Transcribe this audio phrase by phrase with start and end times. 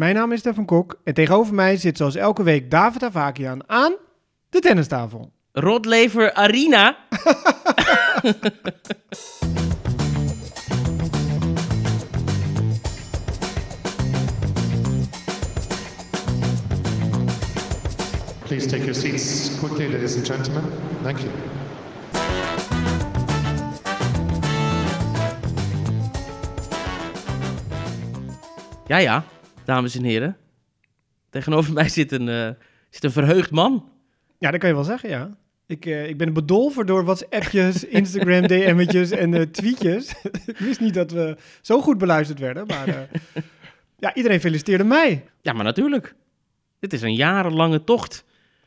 [0.00, 3.96] Mijn naam is Stefan Kok en tegenover mij zit zoals elke week David Avakian aan
[4.48, 5.32] de tennistafel.
[5.52, 6.96] Rotlever Arena.
[18.46, 20.64] Please take your seats quickly, ladies and gentlemen.
[21.02, 21.30] Thank you.
[28.86, 29.24] Ja, ja,
[29.70, 30.36] dames en heren.
[31.30, 32.50] Tegenover mij zit een, eh,
[32.90, 33.88] zit een verheugd man.
[34.38, 35.36] Ja, dat kan je wel zeggen, ja.
[35.66, 40.14] Ik, eh, ik ben bedolven door WhatsAppjes, Instagram DM'tjes en eh, tweetjes.
[40.52, 43.08] ik wist niet dat we zo goed beluisterd werden, maar
[43.98, 45.24] ja, iedereen feliciteerde mij.
[45.40, 46.14] Ja, maar natuurlijk.
[46.78, 48.24] Dit is een jarenlange tocht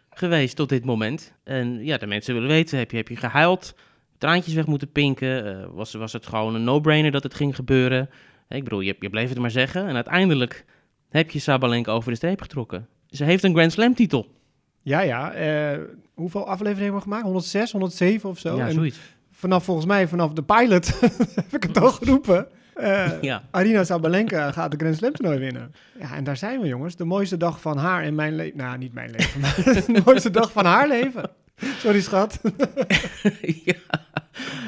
[0.09, 1.33] geweest tot dit moment.
[1.43, 3.75] En ja, de mensen willen weten, heb je, heb je gehuild?
[4.17, 5.73] Traantjes weg moeten pinken?
[5.73, 8.09] Was, was het gewoon een no-brainer dat het ging gebeuren?
[8.49, 9.87] Ik bedoel, je, je bleef het maar zeggen.
[9.87, 10.65] En uiteindelijk
[11.13, 12.87] heb je Sabalenka over de streep getrokken.
[13.09, 14.27] Ze heeft een Grand Slam titel.
[14.81, 15.31] Ja, ja.
[15.33, 15.79] eh,
[16.13, 17.23] hoeveel afleveringen hebben we gemaakt?
[17.23, 18.55] 106, 107 of zo?
[18.57, 18.99] ja, En zoiets.
[19.31, 20.99] vanaf volgens mij, vanaf de pilot,
[21.35, 22.47] heb ik het al geroepen.
[22.73, 23.43] Eh, Ja.
[23.51, 25.73] Arina Sabalenka gaat de Grand Slam toernooi winnen.
[25.99, 26.95] Ja, en daar zijn we jongens.
[26.95, 28.57] De mooiste dag van haar en mijn leven.
[28.57, 29.55] Nou, niet mijn leven, maar
[29.95, 31.29] de mooiste dag van haar leven.
[31.77, 32.41] Sorry schat.
[33.65, 33.73] ja.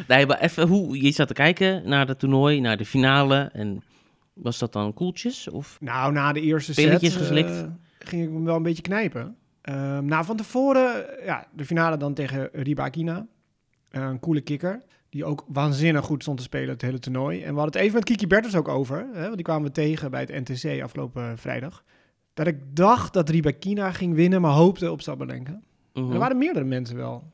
[0.08, 3.50] Nee, maar even hoe je zat te kijken naar het toernooi, naar de finale.
[3.53, 3.84] En
[4.36, 5.47] was dat dan koeltjes?
[5.50, 7.50] Of Nou, na de eerste Pilletjes set geslikt?
[7.50, 7.64] eh,
[8.00, 9.36] ging ik hem wel een beetje knijpen.
[9.61, 13.28] Ehm, nou, van tevoren, ja, de finale dan tegen Ribakina.
[13.89, 14.81] Eh, een coole kikker.
[15.09, 17.38] Die ook waanzinnig goed stond te spelen het hele toernooi.
[17.41, 19.08] En we hadden het even met Kiki Bertens ook over.
[19.13, 21.83] Hè, want die kwamen we tegen bij het NTC afgelopen vrijdag.
[22.33, 25.61] Dat ik dacht dat Ribakina ging winnen, maar hoopte op Sabalenka.
[25.94, 26.11] Mhm.
[26.11, 27.31] Er waren meerdere mensen wel.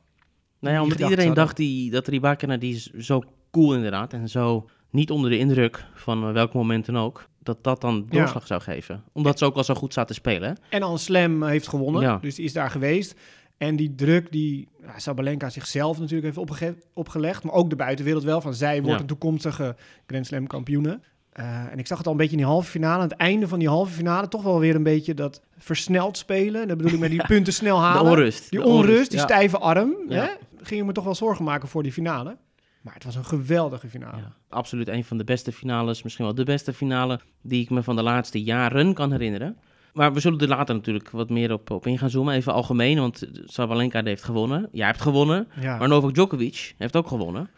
[0.60, 1.44] Nou ja, omdat iedereen hadden.
[1.44, 4.14] dacht die, dat Ribakina, die is zo cool inderdaad.
[4.14, 7.30] En zo niet onder de indruk van eh, welk moment dan ook.
[7.44, 8.20] Dat dat dan Ja.
[8.20, 9.04] doorslag zou geven.
[9.12, 10.50] Omdat ze ook al zo goed zaten te spelen.
[10.50, 10.56] hè?
[10.78, 12.18] En al een slam heeft gewonnen, Ja.
[12.22, 13.16] dus die is daar geweest.
[13.58, 18.54] En die druk die Sabalenka zichzelf natuurlijk heeft opgelegd, maar ook de buitenwereld wel, van
[18.54, 19.00] zij wordt Ja.
[19.02, 19.76] een toekomstige
[20.08, 21.00] Grand Slam kampioene.
[21.32, 22.96] Eh, en ik zag het al een beetje in die halve finale.
[23.04, 26.62] Aan het einde van die halve finale toch wel weer een beetje dat versneld spelen.
[26.62, 28.12] En dat bedoel ik met die punten snel De halen.
[28.12, 28.50] onrust.
[28.50, 29.94] Die De onrust, die stijve arm.
[30.08, 30.26] Hè?
[30.62, 32.38] Ging je me toch wel zorgen maken voor die finale.
[32.82, 34.18] Maar het was een geweldige finale.
[34.18, 37.84] Ja, absoluut een van de beste finales, misschien wel de beste finale die ik me
[37.84, 39.58] van de laatste jaren kan herinneren.
[39.94, 42.34] Maar we zullen er later natuurlijk wat meer op, op in gaan zoomen.
[42.36, 44.70] Even algemeen, want Sabalenka heeft gewonnen.
[44.72, 45.78] Jij hebt gewonnen, Ja.
[45.78, 47.50] maar Novak Djokovic heeft ook gewonnen.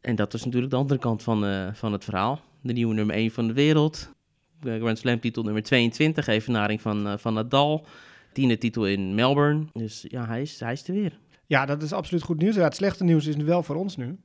[0.00, 2.40] En dat is natuurlijk de andere kant van, eh, van het verhaal.
[2.60, 4.12] De nieuwe nummer 1 van de wereld.
[4.60, 7.86] De Grand Slam titel nummer 22, evenaring van, eh, van Nadal.
[8.32, 9.64] Tiende titel in Melbourne.
[9.72, 11.18] Dus ja, hij is, hij is er weer.
[11.46, 12.54] Ja, dat is absoluut goed nieuws.
[12.54, 14.18] Ja, het slechte nieuws is nu wel voor ons nu.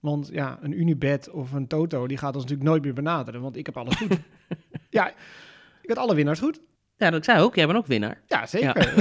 [0.00, 3.40] Want ja, een Unibet of een Toto, die gaat ons natuurlijk nooit meer benaderen.
[3.40, 4.18] Want ik heb alles goed.
[4.90, 5.08] ja,
[5.82, 6.60] ik had alle winnaars goed.
[6.96, 7.54] Ja, dat zei ook.
[7.54, 8.20] Jij bent ook winnaar.
[8.26, 8.94] Ja, zeker.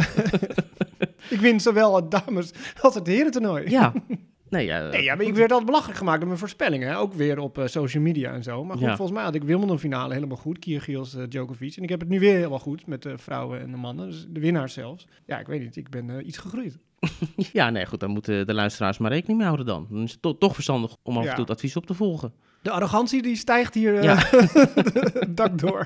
[1.30, 2.52] ik win zowel het dames
[2.82, 3.70] als het herentoernooi.
[3.70, 3.94] Ja.
[4.50, 6.88] Nee, ja, Nee, ja, maar ik werd altijd belachelijk gemaakt door mijn voorspellingen.
[6.90, 6.98] hè.
[6.98, 8.64] Ook weer op eh, social media en zo.
[8.64, 8.96] Maar goed, Ja.
[8.96, 10.60] volgens mij had ik Wimbledon finale helemaal goed.
[10.60, 11.76] Kyrgios, eh Djokovic.
[11.76, 14.06] En ik heb het nu weer helemaal goed met de vrouwen en de mannen.
[14.10, 15.08] Dus de winnaars zelfs.
[15.26, 15.76] Ja, ik weet niet.
[15.76, 16.78] Ik ben eh, iets gegroeid.
[17.54, 19.88] Ja, nee, goed, dan moeten de luisteraars maar rekening mee houden dan.
[19.90, 22.34] Dan is het to- toch verstandig om af en toe het advies op te volgen.
[22.62, 24.16] De arrogantie die stijgt hier eh, Ja.
[24.18, 25.86] het dak door.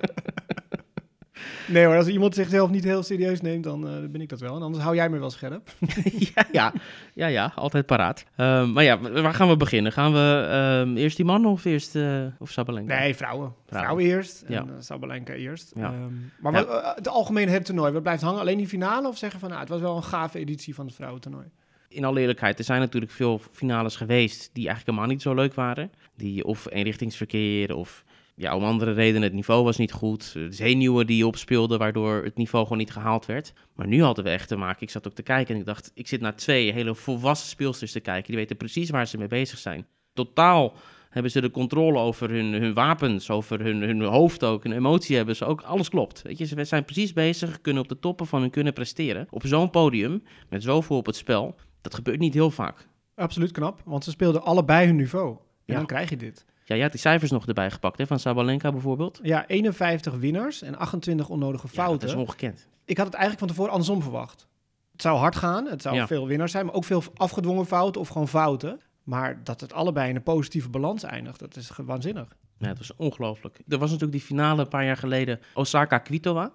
[1.67, 4.55] Nee hoor, als iemand zichzelf niet heel serieus neemt, dan eh, ben ik dat wel.
[4.55, 5.69] En anders hou jij me wel scherp.
[6.35, 6.73] ja, ja,
[7.13, 8.25] ja, ja, altijd paraat.
[8.35, 9.91] Ehm, maar ja, wa- waar gaan we beginnen?
[9.91, 12.99] Gaan we ehm, eerst die man of eerst eh, of Sabalenka?
[12.99, 13.53] Nee, vrouwen.
[13.65, 13.89] Vrouwen.
[13.91, 14.61] Vrouwen eerst en Ja.
[14.61, 15.71] eh, Sabalenka eerst.
[15.75, 15.83] Ja.
[15.93, 16.65] Ehm, maar Ja.
[16.65, 18.39] wat, het algemene het toernooi, wat blijft hangen?
[18.39, 19.07] Alleen die finale?
[19.07, 21.45] Of zeggen van, nou, het was wel een gave editie van het vrouwentoernooi?
[21.91, 25.53] In alle eerlijkheid, er zijn natuurlijk veel finales geweest die eigenlijk helemaal niet zo leuk
[25.53, 25.91] waren.
[26.15, 28.03] Die of eenrichtingsverkeer of
[28.39, 30.33] ja, om andere redenen het niveau was niet goed.
[30.33, 33.53] De zenuwen die opspeelden, waardoor het niveau gewoon niet gehaald werd.
[33.75, 34.81] Maar nu hadden we echt te maken.
[34.81, 37.91] Ik zat ook te kijken en ik dacht, ik zit naar twee hele volwassen speelsters
[37.91, 38.27] te kijken.
[38.27, 39.85] Die weten precies waar ze mee bezig zijn.
[40.13, 40.73] Totaal
[41.09, 44.63] hebben ze de controle over hun, hun wapens, over hun, hun hoofd ook.
[44.63, 45.61] Hun emotie hebben ze ook.
[45.61, 46.21] Alles klopt.
[46.21, 49.27] Weet je, ze zijn precies bezig, kunnen op de toppen van hun kunnen presteren.
[49.29, 51.55] Op zo'n podium, met zoveel op het spel.
[51.81, 52.87] Dat gebeurt niet heel vaak.
[53.15, 55.29] Absoluut knap, want ze speelden allebei hun niveau.
[55.35, 55.75] En Ja.
[55.75, 56.45] dan krijg je dit.
[56.69, 59.19] Ja, je had die cijfers nog erbij gepakt, hè, van Sabalenka bijvoorbeeld.
[59.23, 62.07] Ja, 51 winnaars en 28 onnodige Ja, fouten.
[62.07, 62.67] dat is ongekend.
[62.85, 64.47] Ik had het eigenlijk van tevoren andersom verwacht.
[64.91, 66.07] Het zou hard gaan, het zou Ja.
[66.07, 68.79] veel winnaars zijn, maar ook veel afgedwongen fouten of gewoon fouten.
[69.03, 72.27] Maar dat het allebei in een positieve balans eindigt, dat is waanzinnig.
[72.57, 73.59] Ja, het was ongelooflijk.
[73.67, 76.51] Er was natuurlijk die finale een paar jaar geleden, Osaka-Kvitova.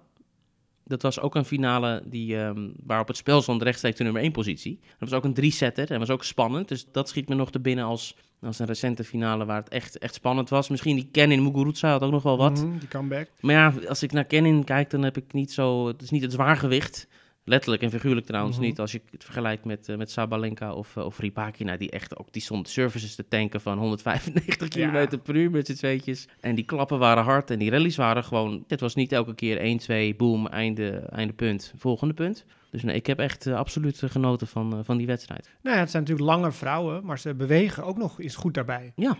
[0.84, 4.22] Dat was ook een finale die, ehm, waar op het spel stond rechtstreeks de nummer
[4.22, 4.78] 1 positie.
[4.98, 6.68] Dat was ook een drie-setter en was ook spannend.
[6.68, 9.98] Dus dat schiet me nog te binnen als was een recente finale waar het echt,
[9.98, 10.68] echt spannend was.
[10.68, 12.64] Misschien die Kenin Muguruza had ook nog wel wat.
[12.64, 13.28] Mhm, die comeback.
[13.40, 15.86] Maar ja, als ik naar Kenin kijk, dan heb ik niet zo...
[15.86, 17.06] Het is niet het zwaargewicht.
[17.46, 18.66] Letterlijk en figuurlijk trouwens Mhm.
[18.66, 18.80] niet.
[18.80, 21.76] Als je het vergelijkt met, eh, met Sabalenka of, uh, of Rybakina.
[21.76, 25.74] Die echt ook die stond services te tanken van 195 km per uur met z'n
[25.74, 26.28] tweetjes.
[26.40, 28.64] En die klappen waren hard en die rallies waren gewoon...
[28.68, 32.44] Het was niet elke keer 1, 2, boom, einde, einde punt, volgende punt.
[32.70, 35.50] Dus nee, ik heb echt uh, absoluut genoten van, van die wedstrijd.
[35.62, 38.92] Nou ja, het zijn natuurlijk lange vrouwen, maar ze bewegen ook nog eens goed daarbij.
[38.96, 39.18] Ja,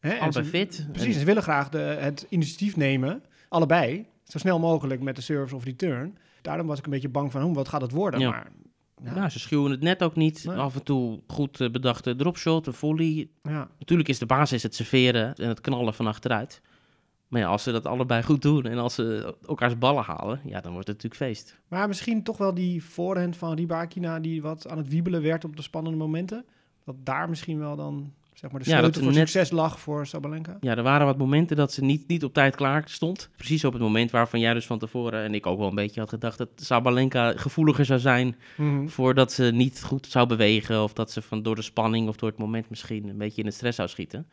[0.00, 0.18] Hè?
[0.18, 0.86] allebei fit.
[0.92, 1.20] Precies, en...
[1.20, 5.64] ze willen graag de, het initiatief nemen, allebei, zo snel mogelijk met de service of
[5.64, 6.18] return.
[6.44, 8.20] Daarom was ik een beetje bang van, hoe, wat gaat het worden?
[8.20, 8.30] Ja.
[8.30, 8.50] Maar,
[9.02, 9.16] nou.
[9.16, 10.44] nou, ze schuwen het net ook niet.
[10.44, 10.56] Nee.
[10.56, 13.28] Af en toe goed uh, bedachte dropshot, een volley.
[13.42, 13.68] Ja.
[13.78, 16.60] Natuurlijk is de basis het serveren en het knallen van achteruit.
[17.28, 20.60] Maar ja, als ze dat allebei goed doen en als ze elkaars ballen halen, ja,
[20.60, 21.60] dan wordt het natuurlijk feest.
[21.68, 25.56] Maar misschien toch wel die voorhand van Ribakina die wat aan het wiebelen werd op
[25.56, 26.44] de spannende momenten.
[26.84, 29.80] Dat daar misschien wel dan zeg maar de Ja, sleutel dat voor net- succes lag
[29.80, 30.56] voor Sabalenka.
[30.60, 33.30] Ja, er waren wat momenten dat ze niet, niet op tijd klaar stond.
[33.36, 36.00] Precies op het moment waarvan jij dus van tevoren en ik ook wel een beetje
[36.00, 38.86] had gedacht dat Sabalenka gevoeliger zou zijn Mhm.
[38.88, 42.28] voordat ze niet goed zou bewegen of dat ze van door de spanning of door
[42.28, 44.26] het moment misschien een beetje in het stress zou schieten.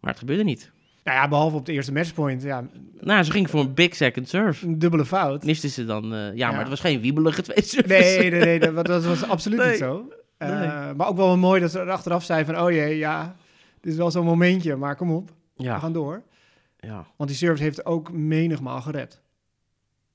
[0.00, 0.70] Maar het gebeurde niet.
[1.04, 2.42] Nou ja, behalve op de eerste matchpoint.
[2.42, 2.68] Ja,
[3.00, 4.66] Nou, ze ging voor een big second serve.
[4.66, 5.44] een dubbele fout.
[5.44, 6.50] Miste ze dan, eh, ja, Ja.
[6.50, 7.90] maar het was geen wiebelige twee serves.
[7.90, 9.68] Nee, nee, nee, dat, dat was absoluut Nee.
[9.68, 10.08] niet zo.
[10.40, 10.94] Eh, Nee.
[10.94, 13.36] Maar ook wel mooi dat ze er achteraf zei van, oh jee, ja,
[13.80, 16.22] dit is wel zo'n momentje, maar kom op, we Ja, gaan door.
[16.78, 17.06] ja.
[17.16, 19.20] Want die service heeft ook menigmaal gered.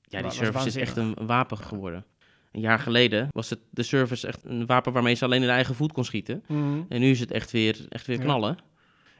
[0.02, 2.04] ja, die service is echt een wapen geworden.
[2.52, 5.52] Een jaar geleden was het de service echt een wapen waarmee ze alleen in de
[5.52, 6.44] eigen voet kon schieten.
[6.88, 8.22] En nu is het echt weer, echt weer Ja.
[8.22, 8.58] knallen.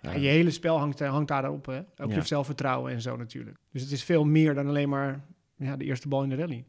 [0.02, 1.78] Ja, je hele spel hangt, hangt daarop, hè?
[1.78, 2.14] Ook Ja.
[2.14, 3.56] je zelfvertrouwen en zo natuurlijk.
[3.72, 5.24] Dus het is veel meer dan alleen maar
[5.56, 6.64] ja, de eerste bal in de rally.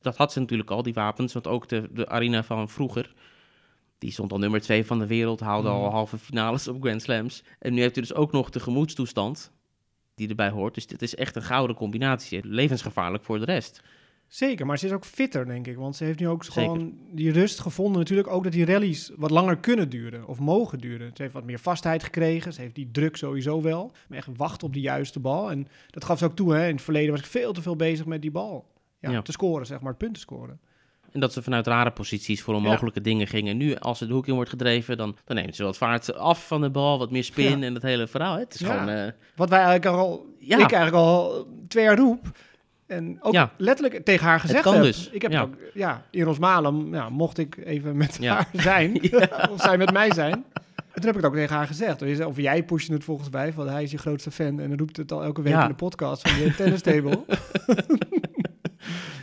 [0.00, 1.32] Dat had ze natuurlijk al, die wapens.
[1.32, 3.14] Want ook de, de arena van vroeger,
[3.98, 5.90] die stond al nummer twee van de wereld, haalde al Mhm.
[5.92, 7.44] halve finales op Grand Slams.
[7.58, 9.52] En nu heeft hij dus ook nog de gemoedstoestand
[10.14, 10.74] die erbij hoort.
[10.74, 12.40] Dus dit is echt een gouden combinatie.
[12.46, 13.82] Levensgevaarlijk voor de rest.
[14.28, 15.76] Zeker, maar ze is ook fitter, denk ik.
[15.76, 16.62] Want ze heeft nu ook Zeker.
[16.62, 17.98] gewoon die rust gevonden.
[17.98, 21.10] Natuurlijk ook dat die rallies wat langer kunnen duren of mogen duren.
[21.14, 22.52] Ze heeft wat meer vastheid gekregen.
[22.52, 23.92] Ze heeft die druk sowieso wel.
[24.08, 25.50] Maar echt wachten op de juiste bal.
[25.50, 26.54] En dat gaf ze ook toe.
[26.54, 26.66] Hè.
[26.68, 28.72] In het verleden was ik veel te veel bezig met die bal.
[29.00, 29.22] Ja, Ja.
[29.22, 30.60] te scoren, zeg maar, punten scoren.
[31.16, 33.56] En dat ze vanuit rare posities voor onmogelijke dingen gingen.
[33.56, 36.46] Nu, als ze de hoek in wordt gedreven, dan, dan neemt ze wat vaart af
[36.46, 37.66] van de bal, wat meer spin Ja.
[37.66, 38.38] en dat hele verhaal.
[38.38, 38.66] Het is Ja.
[38.72, 38.88] gewoon...
[38.88, 40.54] eh, Wat wij eigenlijk al, Ja.
[40.58, 42.26] ik eigenlijk al twee jaar roep.
[42.86, 43.50] En ook Ja.
[43.56, 44.82] letterlijk tegen haar gezegd heb.
[44.82, 45.08] dus.
[45.12, 45.40] Ik heb Ja.
[45.42, 48.34] ook, ja, in Rosmalen, ja, mocht ik even met Ja.
[48.34, 49.00] haar zijn.
[49.52, 50.32] of zij met mij zijn.
[50.32, 52.24] En toen heb ik het ook tegen haar gezegd.
[52.26, 54.60] Of jij pusht het volgens mij, want hij is je grootste fan.
[54.60, 57.24] En dan roept het al elke week in de podcast van de tennistable.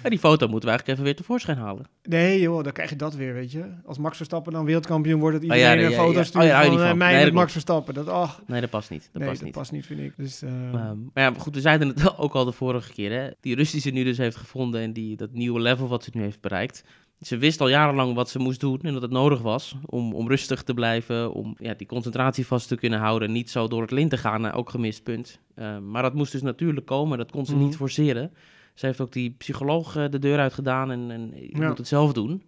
[0.04, 1.86] ja, die foto moeten we eigenlijk even weer tevoorschijn halen.
[2.04, 3.66] nee joh, dan krijg je dat weer, weet je.
[3.86, 6.24] Als Max Verstappen dan wereldkampioen wordt, dat Oh ja, iedereen ja, een foto ja.
[6.24, 6.98] stuurt Oh van eh, van.
[6.98, 7.52] mij Nee, met Max.
[7.52, 7.94] Verstappen.
[7.94, 9.10] Dat, ach, Nee, dat past niet.
[9.12, 9.58] Dat nee, past dat niet.
[9.58, 10.14] past niet, vind ik.
[10.18, 13.12] Dus, eh, Ehm, maar ja, goed, we zeiden het ook al de vorige keer.
[13.12, 13.30] Hè?
[13.42, 16.10] Die rust die ze nu dus heeft gevonden en die, dat nieuwe level wat ze
[16.14, 16.84] nu heeft bereikt.
[17.22, 20.28] Ze wist al jarenlang wat ze moest doen en dat het nodig was om, om
[20.28, 23.82] rustig te blijven, om ja, die concentratie vast te kunnen houden en niet zo door
[23.82, 25.40] het lint te gaan naar elk gemist punt.
[25.56, 27.64] Ehm, maar dat moest dus natuurlijk komen, dat kon ze Mhm.
[27.64, 28.32] niet forceren.
[28.74, 31.68] Ze heeft ook die psycholoog eh, de deur uit gedaan en, en Ja.
[31.68, 32.44] moet het zelf doen.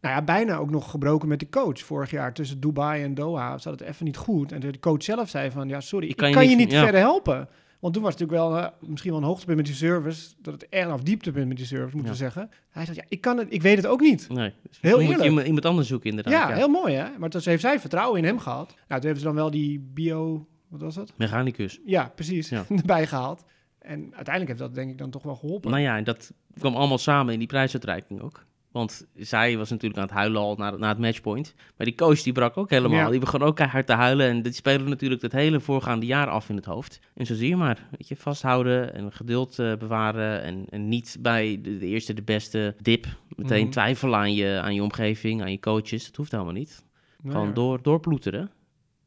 [0.00, 1.80] Nou ja, bijna ook nog gebroken met de coach.
[1.80, 4.52] Vorig jaar tussen Dubai en Doha zat het even niet goed.
[4.52, 6.82] En de coach zelf zei van, ja, sorry, ik kan je, niet, ja.
[6.82, 7.48] verder helpen.
[7.80, 10.34] Want toen was het natuurlijk wel eh, misschien wel een hoogtepunt met die service.
[10.42, 12.18] Dat het echt of dieptepunt met die service, moeten Ja.
[12.18, 12.50] we zeggen.
[12.70, 14.28] Hij zei, ja, ik kan het, ik weet het ook niet.
[14.28, 15.46] Nee, dus Heel dan moet je eerlijk.
[15.46, 16.48] iemand, anders zoeken inderdaad.
[16.48, 17.06] Ja, heel mooi hè.
[17.18, 18.66] Maar toen heeft zij vertrouwen in hem gehad.
[18.66, 21.12] Nou, toen hebben ze dan wel die bio, wat was dat?
[21.16, 21.80] Mechanicus.
[21.84, 22.64] Ja, precies, Ja.
[22.76, 23.44] erbij gehaald.
[23.86, 25.70] En uiteindelijk heeft dat denk ik dan toch wel geholpen.
[25.70, 28.44] Nou ja, en dat kwam allemaal samen in die prijsuitreiking ook.
[28.70, 31.54] Want zij was natuurlijk aan het huilen al na, na het matchpoint.
[31.76, 32.98] Maar die coach die brak ook helemaal.
[32.98, 33.10] Ja.
[33.10, 34.28] Die begon ook keihard te huilen.
[34.28, 37.00] En die spelen natuurlijk het hele voorgaande jaar af in het hoofd.
[37.14, 37.86] En zo zie je maar.
[37.90, 40.42] Weet je, vasthouden en geduld eh, bewaren.
[40.42, 43.06] En, en niet bij de, de eerste, de beste dip.
[43.36, 43.70] Meteen Mhm.
[43.70, 46.06] twijfelen aan je, aan je omgeving, aan je coaches.
[46.06, 46.84] Dat hoeft helemaal niet.
[47.20, 47.54] Nou Gewoon ja.
[47.54, 48.50] door, doorploeteren.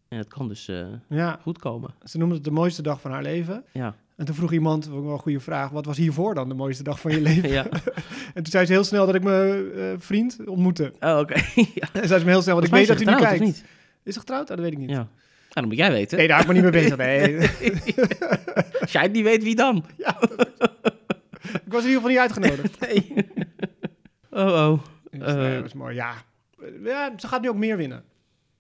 [0.07, 0.69] En het kan dus
[1.09, 1.93] Ja, goed komen.
[2.03, 3.63] ze noemde het de mooiste dag van haar leven.
[3.73, 3.95] Ja.
[4.19, 6.83] En toen vroeg iemand, ook wel een goede vraag, wat was hiervoor dan de mooiste
[6.83, 7.49] dag van je leven?
[7.49, 7.65] ja.
[8.33, 10.93] En toen zei ze heel snel dat ik mijn eh, vriend ontmoette.
[10.99, 11.33] Oh, oké.
[11.81, 11.87] ja.
[11.93, 13.45] En zei ze me heel snel, want ik weet dat hij nu getrouwd, kijkt.
[13.45, 13.63] niet?
[14.03, 14.41] Is ze getrouwd?
[14.41, 14.89] Ah, dat weet ik niet.
[14.89, 14.95] Ja.
[14.95, 15.07] Nou,
[15.53, 16.17] dat moet jij weten.
[16.17, 16.97] Nee, daar hou ik me niet mee bezig.
[16.97, 17.37] Nee.
[18.81, 19.85] Als jij het niet weet, wie dan?
[19.97, 22.79] ik was in ieder geval niet uitgenodigd.
[22.79, 23.13] Nee.
[24.31, 24.79] oh, oh.
[25.11, 25.35] Dus, Eh.
[25.35, 25.95] nee, dat is mooi.
[25.95, 26.13] Ja.
[26.83, 28.03] ja, ze gaat nu ook meer winnen.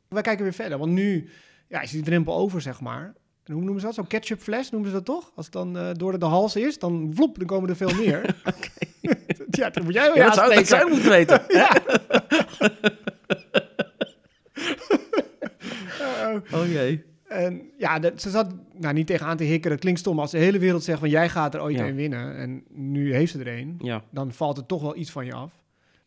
[0.07, 1.29] Wij kijken weer verder, want nu
[1.67, 3.13] ja, is die drempel over, zeg maar.
[3.49, 3.95] En hoe noemen ze dat?
[3.95, 5.31] Zo'n ketchupfles noemen ze dat toch?
[5.35, 8.21] Als het dan eh, door de, hals is, dan vloep, dan komen er veel meer.
[9.49, 10.65] ja, dat moet jij wel Ja, dat, zou, dat aanspreken.
[10.65, 11.41] zou moeten weten.
[16.53, 17.03] Oh, jee.
[17.27, 19.69] En ja, dat, ze zat nou, niet tegenaan te hikken.
[19.71, 21.87] Dat klinkt stom als de hele wereld zegt van jij gaat er ooit Ja.
[21.87, 22.35] een winnen.
[22.37, 23.75] En nu heeft ze er een.
[23.81, 25.51] Ja, Dan valt er toch wel iets van je af.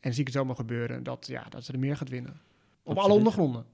[0.00, 2.40] En zie ik het zomaar gebeuren dat, ja, dat ze er meer gaat winnen.
[2.82, 3.64] Op alle ondergronden.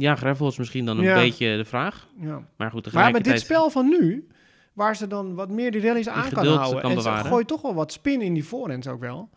[0.00, 1.14] Ja gravel is misschien dan een Ja.
[1.14, 2.08] beetje de vraag.
[2.20, 2.42] Ja.
[2.56, 4.26] Maar goed, Maar met dit spel van nu,
[4.72, 6.80] waar ze dan wat meer die rallies aan kan houden.
[6.80, 7.22] kan en bewaren.
[7.22, 9.18] ze gooit toch wel wat spin in die voorhands ook wel.
[9.20, 9.28] En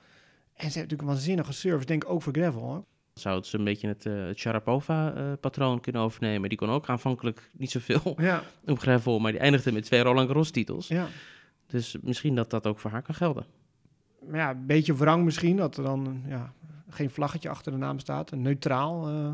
[0.57, 2.61] ze heeft natuurlijk een waanzinnige service, denk ik ook voor gravel.
[2.61, 2.83] Hoor.
[3.13, 6.49] Zou ze een beetje het, eh het Sharapova-patroon kunnen overnemen.
[6.49, 10.27] Die kon ook aanvankelijk niet zoveel Ja, op gravel, maar die eindigde met twee Roland
[10.27, 10.87] Garros-titels.
[10.87, 11.07] ja.
[11.67, 13.45] Dus misschien dat dat ook voor haar kan gelden.
[14.29, 16.53] Maar ja, een beetje wrang misschien, dat er dan ja,
[16.89, 18.31] geen vlaggetje achter de naam staat.
[18.31, 19.31] Een neutraal eh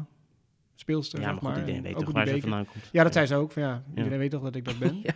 [0.79, 1.59] speelster, ja, zeg maar goed, maar.
[1.59, 2.89] iedereen En weet ook toch waar ze vandaan komt.
[2.91, 3.51] Ja, dat zei ze ook.
[3.51, 4.99] Van, ja, iedereen weet toch dat ik dat ben.
[5.03, 5.13] Ja.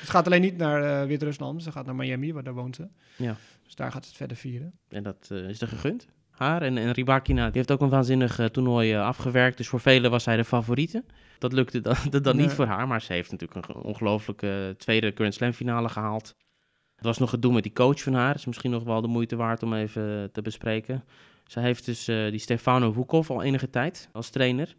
[0.00, 1.62] Het gaat alleen niet naar eh, Wit-Rusland.
[1.62, 2.88] Ze gaat naar Miami, waar daar woont ze.
[3.16, 3.36] Ja.
[3.64, 4.72] Dus daar gaat ze het verder vieren.
[4.88, 6.06] En dat eh, is er gegund.
[6.30, 9.56] Haar en, en Rybakina, die heeft ook een waanzinnig eh, toernooi afgewerkt.
[9.56, 11.04] Dus voor velen was zij de favoriete.
[11.38, 15.12] Dat lukte dan, dat dan niet voor haar, maar ze heeft natuurlijk een ongelooflijke tweede
[15.14, 16.34] Grand Slam finale gehaald.
[16.94, 18.34] Het was nog gedoe met die coach van haar.
[18.34, 21.04] is misschien nog wel de moeite waard om even te bespreken.
[21.44, 24.76] Zij heeft dus die Stefano Vukov al enige tijd als trainer.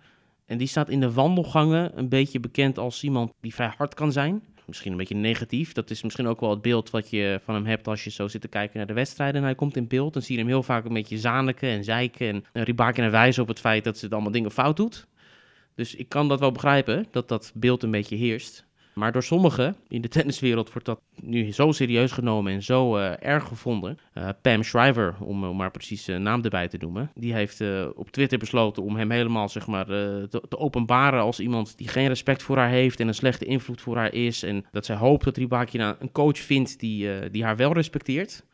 [0.49, 4.11] En die staat in de wandelgangen een beetje bekend als iemand die vrij hard kan
[4.11, 4.43] zijn.
[4.65, 5.73] Misschien een beetje negatief.
[5.73, 8.27] Dat is misschien ook wel het beeld wat je van hem hebt als je zo
[8.27, 9.35] zit te kijken naar de wedstrijden.
[9.35, 10.13] En hij komt in beeld.
[10.13, 12.27] Dan zie je hem heel vaak een beetje zaniken en zeiken.
[12.27, 15.07] En uh, Rybakina wijzen op het feit dat ze het allemaal dingen fout doet.
[15.75, 18.65] Dus ik kan dat wel begrijpen, dat dat beeld een beetje heerst.
[18.93, 23.23] Maar door sommigen in de tenniswereld wordt dat nu zo serieus genomen en zo uh,
[23.23, 23.97] erg gevonden.
[24.17, 27.63] Uh, Pam Shriver, om, maar precies een naam erbij te noemen, die heeft
[27.95, 32.07] op Twitter besloten om hem helemaal zeg maar, te, te, openbaren als iemand die geen
[32.07, 34.43] respect voor haar heeft en een slechte invloed voor haar is.
[34.43, 38.45] En dat zij hoopt dat Rybakina een coach vindt die, eh, die haar wel respecteert.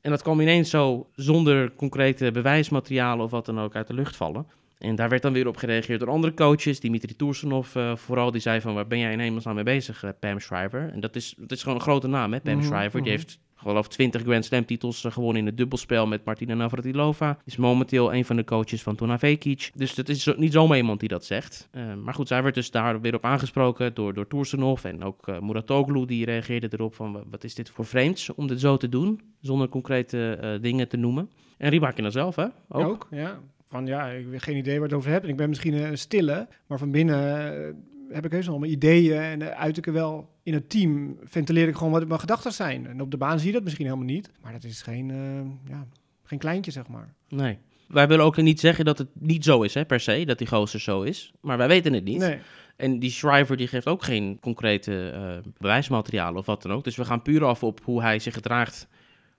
[0.00, 4.16] En dat kwam ineens zo zonder concrete bewijsmaterialen of wat dan ook uit de lucht
[4.16, 4.46] vallen.
[4.78, 6.80] En daar werd dan weer op gereageerd door andere coaches.
[6.80, 8.74] Dimitri Toersenov uh, vooral, die zei van...
[8.74, 10.90] waar ben jij in hemelsnaam mee bezig, uh, Pam Shriver?
[10.92, 12.90] En dat is, dat is gewoon een grote naam, hè, Pam Mhm, Shriver.
[12.90, 13.10] Die mhm.
[13.10, 17.38] heeft geloof 20 Grand Slam titels uh, gewonnen in het dubbelspel met Martina Navratilova.
[17.44, 19.70] Is momenteel een van de coaches van Tona Vekic.
[19.74, 21.68] Dus dat is zo, niet zomaar iemand die dat zegt.
[21.72, 24.84] Uh, maar goed, zij werd dus daar weer op aangesproken door, door Toersenov.
[24.84, 27.24] En ook uh, Muratoglu, die reageerde erop van...
[27.30, 29.20] wat is dit voor vreemds om dit zo te doen?
[29.40, 31.30] Zonder concrete dingen te noemen.
[31.58, 32.46] En Rybakina zelf, hè?
[32.68, 33.40] Ook, ook ja.
[33.68, 35.24] Van ja, ik heb geen idee waar het over hebt.
[35.24, 37.74] En ik ben misschien een stille, maar van binnen uh,
[38.14, 41.18] heb ik heus nog mijn ideeën en uh, uit ik er wel in het team.
[41.24, 42.86] Ventileer ik gewoon wat mijn gedachten zijn.
[42.86, 44.30] En op de baan zie je dat misschien helemaal niet.
[44.42, 45.86] Maar dat is geen, uh, ja,
[46.22, 47.14] geen kleintje, zeg maar.
[47.28, 47.58] Nee.
[47.88, 50.46] Wij willen ook niet zeggen dat het niet zo is, hè, per se, dat die
[50.46, 51.32] gozer zo is.
[51.40, 52.18] Maar wij weten het niet.
[52.18, 52.38] Nee.
[52.76, 56.84] En die Shriver die geeft ook geen concrete uh, bewijsmaterialen of wat dan ook.
[56.84, 58.88] Dus we gaan puur af op hoe hij zich gedraagt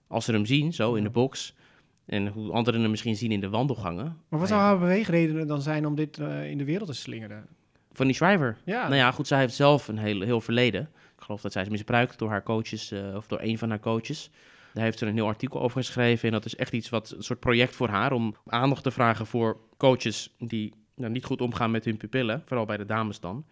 [0.08, 1.56] als ze hem zien, zo in de box.
[2.10, 4.18] En hoe anderen hem misschien zien in de wandelgangen.
[4.30, 7.48] Maar wat zou haar beweegredenen dan zijn om dit uh, in de wereld te slingeren?
[7.92, 8.58] Van die Shriver?
[8.64, 8.84] Ja.
[8.84, 10.82] Nou ja, goed, zij heeft zelf een heel, heel verleden.
[11.18, 13.80] Ik geloof dat zij is misbruikt door haar coaches, uh, of door een van haar
[13.80, 14.30] coaches.
[14.74, 16.28] Daar heeft ze een heel artikel over geschreven.
[16.28, 19.26] En dat is echt iets wat een soort project voor haar om aandacht te vragen
[19.26, 22.42] voor coaches die nou, niet goed omgaan met hun pupillen.
[22.46, 23.46] Vooral bij de dames dan.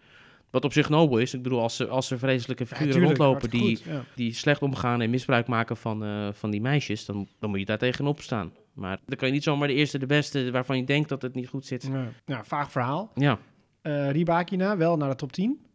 [0.50, 1.34] Wat op zich nobel is.
[1.34, 4.04] Ik bedoel, als er, als er vreselijke figuren ja, tuurlijk, rondlopen die, goed, ja.
[4.14, 7.64] die slecht omgaan en misbruik maken van, uh, van die meisjes, dan, dan moet je
[7.64, 8.52] daar tegenop staan.
[8.72, 11.34] Maar dan kan je niet zomaar de eerste, de beste, waarvan je denkt dat het
[11.34, 11.88] niet goed zit.
[11.92, 13.10] Ja, ja vaag verhaal.
[13.14, 13.38] Ja,
[13.82, 15.58] Uh, Rybakina wel naar de top 10.
[15.60, 15.66] ja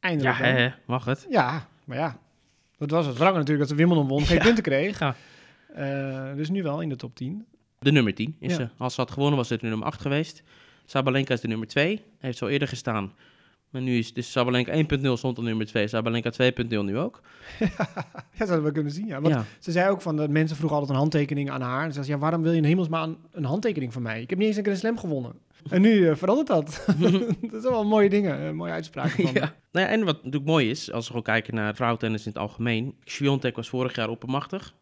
[0.00, 0.36] Eindelijk.
[0.38, 1.26] hè, mag het.
[1.30, 2.18] Ja, maar ja.
[2.78, 4.42] Dat was het wrang natuurlijk dat ze Wimbledon won, geen Ja.
[4.42, 4.98] punten kreeg.
[4.98, 5.14] Ja.
[5.76, 7.46] Uh, dus nu wel in de top 10.
[7.78, 8.56] De nummer 10 is Ja.
[8.56, 8.68] ze.
[8.78, 10.42] Als ze had gewonnen was het de nummer 8 geweest.
[10.84, 12.02] Sabalenka is de nummer 2.
[12.18, 13.12] Heeft zo eerder gestaan.
[13.74, 15.88] Maar nu is dus Sabalenka 1.0 stond op nummer 2.
[15.88, 17.20] Sabalenka 2.0 nu ook.
[17.58, 17.68] ja,
[18.38, 19.06] dat hadden we kunnen zien.
[19.06, 19.20] Ja.
[19.20, 19.44] Want ja.
[19.58, 21.84] ze zei ook van dat mensen vroegen altijd een handtekening aan haar.
[21.84, 24.20] En ze zei, ja, waarom wil je in hemelsmaan een handtekening van mij?
[24.20, 25.32] Ik heb niet eens een Grand Slam gewonnen.
[25.70, 26.84] En nu uh, verandert dat.
[27.50, 29.54] dat zijn wel mooie dingen, uh, mooie uitspraken van ja.
[29.72, 32.40] Nou ja, en wat natuurlijk mooi is, als we gewoon kijken naar vrouwentennis in het
[32.40, 32.94] algemeen.
[33.04, 34.74] Sviontek was vorig jaar oppermachtig.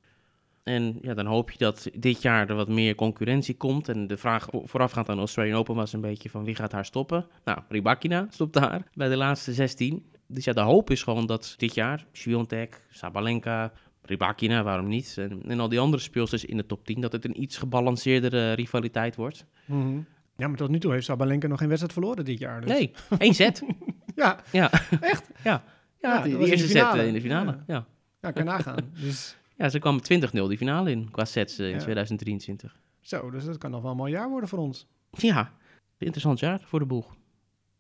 [0.63, 3.89] En ja, dan hoop je dat dit jaar er wat meer concurrentie komt.
[3.89, 6.85] En de vraag voorafgaand aan de Australian Open was een beetje van wie gaat haar
[6.85, 7.27] stoppen.
[7.45, 10.05] Nou, Rybakina stopte haar bij de laatste 16.
[10.27, 15.15] Dus ja, de hoop is gewoon dat dit jaar Sviontek, Sabalenka, Rybakina, waarom niet?
[15.19, 18.53] En, en al die andere speelsters in de top 10, dat het een iets gebalanceerdere
[18.53, 19.47] rivaliteit wordt.
[19.67, 20.07] Mm -hmm.
[20.37, 22.61] Ja, maar tot nu toe heeft Sabalenka nog geen wedstrijd verloren dit jaar.
[22.61, 22.71] Dus.
[22.71, 23.63] Nee, één set.
[24.15, 24.41] ja.
[24.53, 25.29] ja, echt?
[25.45, 25.65] Ja,
[26.01, 27.51] ja, ja die, die eerste set in de finale.
[27.51, 27.87] Ja, ja.
[28.21, 28.91] ja kan nagaan.
[29.01, 29.37] Dus...
[29.63, 31.79] Ja, ze kwam 20-0 die finale in qua sets uh, in Ja.
[31.79, 32.77] 2023.
[33.01, 34.87] Zo, dus dat kan nog wel een mooi jaar worden voor ons.
[35.11, 35.53] Ja,
[35.99, 37.15] interessant jaar voor de boeg.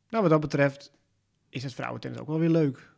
[0.08, 0.92] Nou, wat dat betreft
[1.48, 2.92] is het vrouwentennis ook wel weer leuk.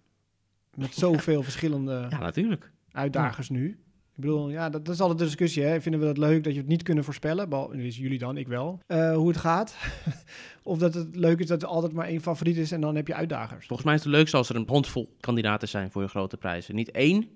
[0.74, 2.72] Met zoveel verschillende Ja, natuurlijk.
[2.92, 3.68] uitdagers nu.
[4.14, 5.62] Ik bedoel, ja, dat, dat is altijd de discussie.
[5.62, 5.80] Hè.
[5.80, 7.48] Vinden we dat leuk dat je het niet kunnen voorspellen?
[7.48, 8.80] Bal, is jullie dan, ik wel.
[8.86, 9.76] Eh, hoe het gaat.
[10.62, 13.06] of dat het leuk is dat er altijd maar één favoriet is en dan heb
[13.06, 13.66] je uitdagers.
[13.66, 16.74] Volgens mij is het leukste als er een handvol kandidaten zijn voor je grote prijzen.
[16.74, 17.28] Niet één,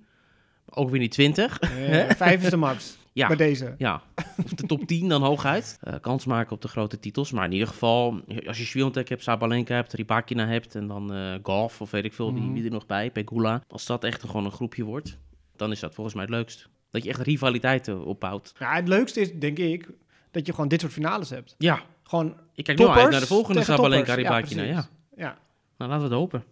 [0.71, 1.59] ook weer niet twintig.
[1.61, 3.27] Eh, vijf is de max Ja.
[3.27, 3.75] bij deze.
[3.79, 4.03] Ja,
[4.45, 5.79] of de top 10 dan hooguit.
[5.83, 7.33] Eh kans maken op de grote titels.
[7.33, 10.75] Maar in ieder geval, als je Swiatek hebt, Sabalenka hebt, Rybakina hebt...
[10.75, 12.53] en dan eh Golf of weet ik veel, wie, Mhm.
[12.53, 13.63] wie er nog bij, Pegula.
[13.69, 15.19] Als dat echt gewoon een groepje wordt,
[15.57, 16.69] dan is dat volgens mij het leukst.
[16.91, 18.53] Dat je echt rivaliteiten opbouwt.
[18.59, 19.89] Ja, het leukste is, denk ik,
[20.31, 21.55] dat je gewoon dit soort finales hebt.
[21.59, 24.51] Ja, Gewoon ik kijk nu uit naar de volgende Sabalenka, toppers.
[24.53, 24.63] Ja.
[24.65, 25.39] Ja, ja.
[25.79, 26.45] nou laten we het hopen.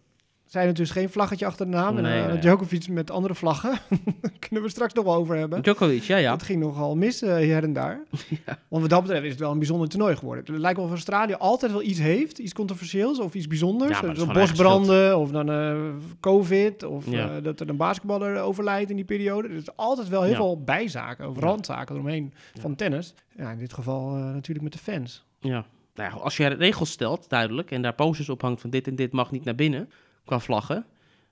[0.47, 1.95] Zijn er dus geen vlaggetje achter de naam.
[1.95, 2.41] Nee, en uh.
[2.41, 3.79] Djokovic met andere vlaggen.
[4.39, 5.63] Kunnen we straks nog wel over hebben.
[5.63, 6.31] Djokovic, ja, ja.
[6.31, 8.03] Dat ging nogal mis eh, hier en daar.
[8.69, 10.45] Want wat dat betreft is het wel een bijzonder toernooi geworden.
[10.45, 12.39] Het lijkt wel of Australië altijd wel iets heeft.
[12.39, 14.01] Iets controversieels of iets bijzonders.
[14.01, 15.77] Ja, bosbranden of dan eh,
[16.21, 16.83] covid.
[16.83, 17.41] Of Ja.
[17.41, 19.49] dat er een basketballer overlijdt in die periode.
[19.49, 23.15] Er is altijd wel heel veel bijzaken of randzaken eromheen van tennis.
[23.37, 25.25] Ja, in dit geval natuurlijk met de fans.
[25.41, 25.65] Ja.
[25.95, 28.95] Nou ja, als je regels stelt, duidelijk, en daar posters op hangt van dit en
[28.97, 29.89] dit mag niet naar binnen,
[30.27, 30.77] qua vlaggen,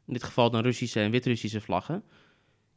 [0.06, 2.02] in dit geval dan Russische en Wit-Russische vlaggen,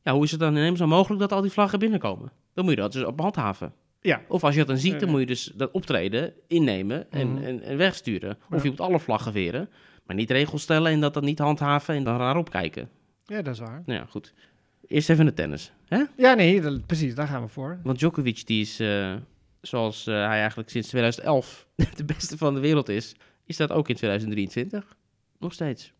[0.03, 2.31] ja, hoe is het dan in hemelsnaam mogelijk dat al die vlaggen binnenkomen?
[2.53, 3.73] Dan moet je dat dus op handhaven.
[4.01, 4.21] Ja.
[4.27, 5.09] Of als je dat dan ziet, dan Ja.
[5.09, 7.43] moet je dus dat optreden innemen en, Mhm.
[7.43, 8.37] en, en wegsturen.
[8.51, 9.69] Of je moet alle vlaggen weren,
[10.05, 12.89] maar niet regels stellen en dat dan niet handhaven en dan raar opkijken.
[13.25, 13.83] Ja, dat is waar.
[13.85, 14.33] Nou ja, goed.
[14.87, 15.71] Eerst even de tennis.
[15.85, 16.03] Hè?
[16.17, 17.15] Ja, nee, dat- precies.
[17.15, 17.79] Daar gaan we voor.
[17.83, 19.15] Want Djokovic, die is, eh,
[19.61, 23.89] zoals eh, hij eigenlijk sinds 2011 de beste van de wereld is, is dat ook
[23.89, 24.95] in 2023.
[25.39, 25.93] Nog steeds.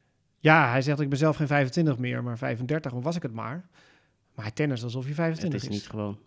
[0.47, 2.93] Ja, hij zegt ik ben zelf geen 25 meer, maar 35.
[2.93, 3.67] Of was ik het maar?
[4.35, 5.73] Maar hij tennis alsof hij Het 25 is is.
[5.75, 6.17] niet gewoon.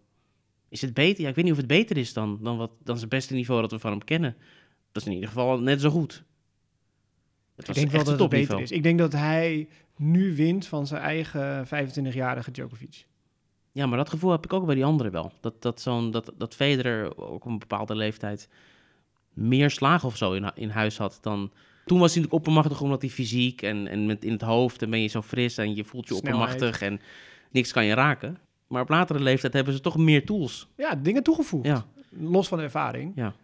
[0.69, 1.23] Is het beter?
[1.23, 3.61] Ja, ik weet niet of het beter is dan, dan, wat, dan zijn beste niveau
[3.61, 4.37] dat we van hem kennen.
[4.93, 6.25] Dat is in ieder geval net zo goed.
[7.57, 8.71] Het Ik denk wel dat het beter is.
[8.71, 13.07] Ik denk dat hij nu wint van zijn eigen 25-jarige Djokovic.
[13.73, 15.33] Ja, maar dat gevoel heb ik ook bij die anderen wel.
[15.41, 18.49] Dat, dat, zo'n, dat, dat Federer ook op een bepaalde leeftijd
[19.33, 21.53] meer slagen of zo in, in huis had dan...
[21.91, 24.83] Toen was hij natuurlijk oppermachtig omdat hij fysiek en, en met in het hoofd...
[24.83, 26.43] en ben je zo fris en je voelt je Snelheid.
[26.43, 27.01] oppermachtig en
[27.51, 28.39] niks kan je raken.
[28.67, 30.69] Maar op latere leeftijd hebben ze toch meer tools.
[30.77, 31.67] Ja, dingen toegevoegd.
[31.67, 33.13] Ja, Los van de ervaring.
[33.15, 33.35] ja.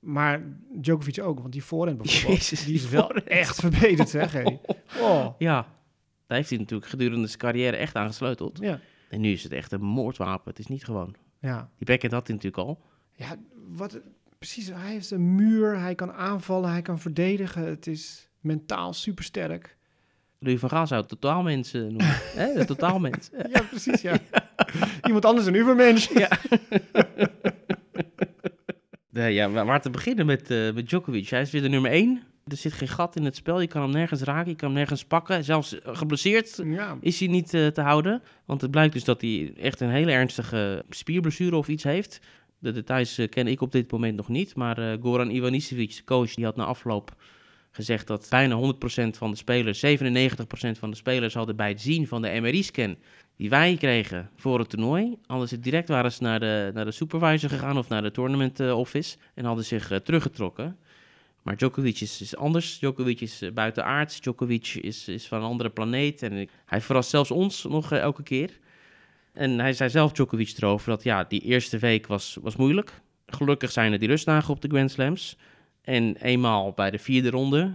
[0.00, 0.42] Maar
[0.80, 3.26] Djokovic ook, want die voorhand bijvoorbeeld, Jezus, die is wel voorhand.
[3.26, 4.32] echt verbeterd, zeg.
[4.32, 4.60] Hey.
[5.00, 5.66] Oh, ja.
[6.26, 8.58] Daar heeft hij natuurlijk gedurende zijn carrière echt aan gesleuteld.
[8.60, 8.80] ja.
[9.08, 10.50] En nu is het echt een moordwapen.
[10.50, 11.14] Het is niet gewoon.
[11.40, 11.70] Ja.
[11.78, 12.80] Die backhand had hij natuurlijk al.
[13.16, 13.36] Ja,
[13.68, 14.00] wat,
[14.42, 14.68] precies.
[14.68, 17.66] Hij heeft een muur, hij kan aanvallen, hij kan verdedigen.
[17.66, 19.76] Het is mentaal supersterk.
[20.38, 22.06] Louis van Gaal zou het totaalmens eh, noemen.
[22.40, 22.54] Hè?
[22.54, 23.30] De totaalmens.
[23.52, 24.18] Ja, precies, ja.
[25.06, 26.18] Iemand anders een ubermensch.
[26.18, 26.28] Ja.
[29.12, 31.28] Nee, ja, waar waar te beginnen met, eh, met Djokovic?
[31.28, 32.22] Hij is weer de nummer 1.
[32.46, 33.60] Er zit geen gat in het spel.
[33.60, 34.50] Je kan hem nergens raken.
[34.50, 35.44] Je kan hem nergens pakken.
[35.44, 38.22] Zelfs eh, geblesseerd Ja, is hij niet eh, te houden.
[38.44, 42.20] Want het blijkt dus dat hij echt een hele ernstige spierblessure of iets heeft.
[42.62, 44.56] De details eh, ken ik op dit moment nog niet.
[44.56, 47.14] Maar eh, Goran Ivanisevic, de coach, die had na afloop
[47.70, 52.06] gezegd dat bijna 100% van de spelers, 97% van de spelers hadden bij het zien
[52.06, 52.96] van de MRI-scan
[53.36, 57.50] die wij kregen voor het toernooi, ze direct waren ze naar de, naar de supervisor
[57.50, 60.76] gegaan of naar de tournament eh, office en hadden zich teruggetrokken.
[61.42, 62.78] Maar Djokovic is, anders.
[62.78, 64.20] Djokovic is uh, buitenaards.
[64.20, 66.22] Djokovic is, is van een andere planeet.
[66.22, 68.58] En hij verrast zelfs ons nog elke keer.
[69.32, 73.00] En hij zei zelf, Djokovic, erover dat ja, die eerste week was, was moeilijk.
[73.26, 75.38] Gelukkig zijn er die rustdagen op de Grand Slams.
[75.82, 77.72] En eenmaal bij de vierde ronde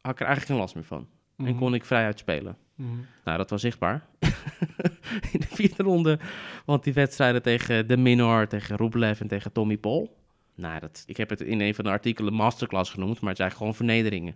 [0.00, 1.08] had ik er eigenlijk geen last meer van.
[1.36, 2.56] En kon ik vrij uitspelen.
[2.74, 2.90] Mhm.
[3.24, 4.06] Nou, dat was zichtbaar.
[5.32, 6.18] In de vierde ronde,
[6.64, 10.16] want die wedstrijden tegen De Minor, tegen Rublev en tegen Tommy Paul.
[10.54, 13.52] Nou, dat, ik heb het in een van de artikelen masterclass genoemd, maar het zijn
[13.52, 14.34] gewoon vernederingen.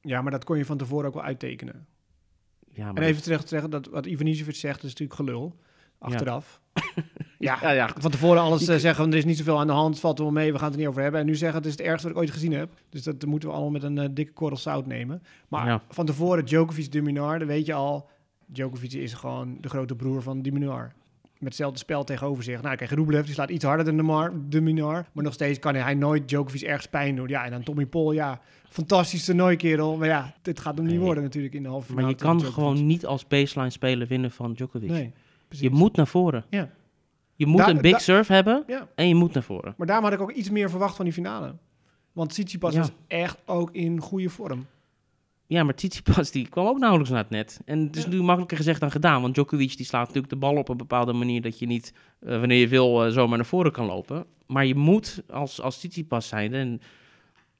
[0.00, 1.86] Ja, maar dat kon je van tevoren ook wel uittekenen.
[2.72, 5.56] Ja, maar En even terecht te zeggen, dat wat Ivanisevic zegt is natuurlijk gelul.
[6.04, 6.60] Achteraf.
[7.38, 10.00] Ja, ja, ja, van tevoren alles eh, zeggen, er is niet zoveel aan de hand,
[10.00, 11.20] valt wel mee, we gaan het er niet over hebben.
[11.20, 12.68] En nu zeggen, het is het ergste wat ik ooit gezien heb.
[12.90, 15.22] Dus dat moeten we allemaal met een eh, dikke korrel zout nemen.
[15.48, 15.82] Maar Ja.
[15.88, 18.08] van tevoren, Djokovic, de Minar, dan weet je al,
[18.46, 20.92] Djokovic is gewoon de grote broer van de Minar.
[21.38, 22.62] Met hetzelfde spel tegenover zich.
[22.62, 24.02] Nou, kijk, Rublev die slaat iets harder dan de,
[24.72, 25.06] Mar.
[25.12, 27.28] Maar nog steeds kan hij nooit Djokovic ergens pijn doen.
[27.28, 29.96] Ja, en dan Tommy Paul, ja, fantastisch toernooi, kerel.
[29.96, 31.04] Maar ja, dit gaat hem niet Nee.
[31.04, 32.02] worden natuurlijk in de halve finale.
[32.06, 34.90] maar je kan gewoon niet als baseline speler winnen van Djokovic.
[34.90, 35.12] Nee,
[35.58, 35.68] precies.
[35.72, 36.44] je moet naar voren.
[36.50, 36.70] Ja.
[37.36, 38.88] Je moet een big serve hebben Ja.
[38.94, 39.74] en je moet naar voren.
[39.76, 41.54] Maar daarom had ik ook iets meer verwacht van die finale.
[42.12, 42.78] Want Tsitsipas Ja.
[42.80, 44.66] was echt ook in goede vorm.
[45.46, 47.60] Ja, maar Tsitsipas die kwam ook nauwelijks naar het net.
[47.64, 48.08] En het is Ja.
[48.08, 49.22] nu makkelijker gezegd dan gedaan.
[49.22, 51.42] Want Djokovic die slaat natuurlijk de bal op een bepaalde manier...
[51.42, 54.26] dat je niet, eh, wanneer je wil, eh, zomaar naar voren kan lopen.
[54.46, 56.54] Maar je moet als, als Tsitsipas zijn...
[56.54, 56.80] en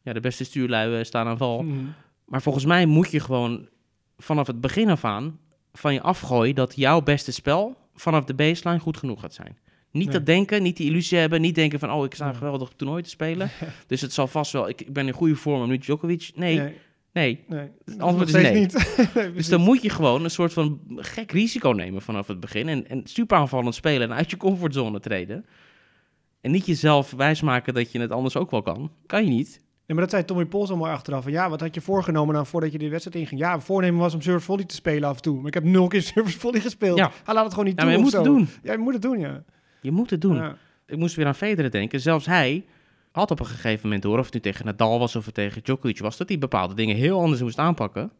[0.02, 1.62] ja, de beste stuurlui staan aan val...
[1.62, 1.85] Mhm.
[2.24, 3.68] Maar volgens mij moet je gewoon
[4.16, 5.38] vanaf het begin af aan
[5.72, 9.59] van je afgooien dat jouw beste spel vanaf de baseline goed genoeg gaat zijn.
[9.90, 10.14] Niet Nee.
[10.14, 13.02] dat denken, niet die illusie hebben, niet denken van, oh, ik sta een geweldig toernooi
[13.02, 13.50] te spelen.
[13.87, 16.30] dus het zal vast wel, ik, ik ben in goede vorm, maar nu Djokovic.
[16.35, 16.74] Nee, nee.
[17.12, 17.44] nee.
[17.48, 17.70] nee.
[17.85, 18.54] Het antwoord is nee.
[18.54, 18.96] niet.
[19.14, 22.68] Nee, Dus dan moet je gewoon een soort van gek risico nemen vanaf het begin.
[22.68, 25.46] En, en super aanvallend spelen en uit je comfortzone treden.
[26.40, 28.90] En niet jezelf wijsmaken dat je het anders ook wel kan.
[29.07, 29.63] Kan je niet.
[29.86, 31.22] Nee, maar dat zei Tommy Pols al mooi achteraf.
[31.22, 33.40] Van, ja, wat had je voorgenomen dan voordat je die wedstrijd inging?
[33.40, 35.36] Ja, mijn voornemen was om service volley te spelen af en toe.
[35.36, 36.98] Maar ik heb nul keer service volley gespeeld.
[36.98, 37.10] Ja.
[37.24, 38.48] Hij laat het gewoon niet Ja, toe je moet het doen.
[38.62, 39.42] Ja, je moet het doen, ja.
[39.80, 40.36] Je moet het doen.
[40.36, 40.56] Ja.
[40.86, 42.00] Ik moest weer aan Federer denken.
[42.00, 42.64] Zelfs hij
[43.12, 45.62] had op een gegeven moment door, of het nu tegen Nadal was of het tegen
[45.62, 48.10] Djokovic was, dat hij bepaalde dingen heel anders moest aanpakken.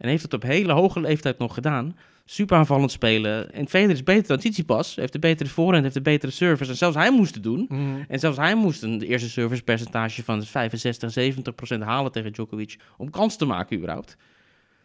[0.00, 1.96] En heeft het op hele hoge leeftijd nog gedaan.
[2.24, 3.52] Super aanvallend spelen.
[3.52, 4.94] En Federer is beter dan Tsitsipas.
[4.96, 6.70] Heeft de betere voorhand, heeft de betere service.
[6.70, 7.66] En zelfs hij moest het doen.
[7.68, 7.82] Mhm.
[8.08, 12.76] En zelfs hij moest een eerste servicepercentage van 65, 70 procent halen tegen Djokovic.
[12.96, 14.16] Om kans te maken überhaupt.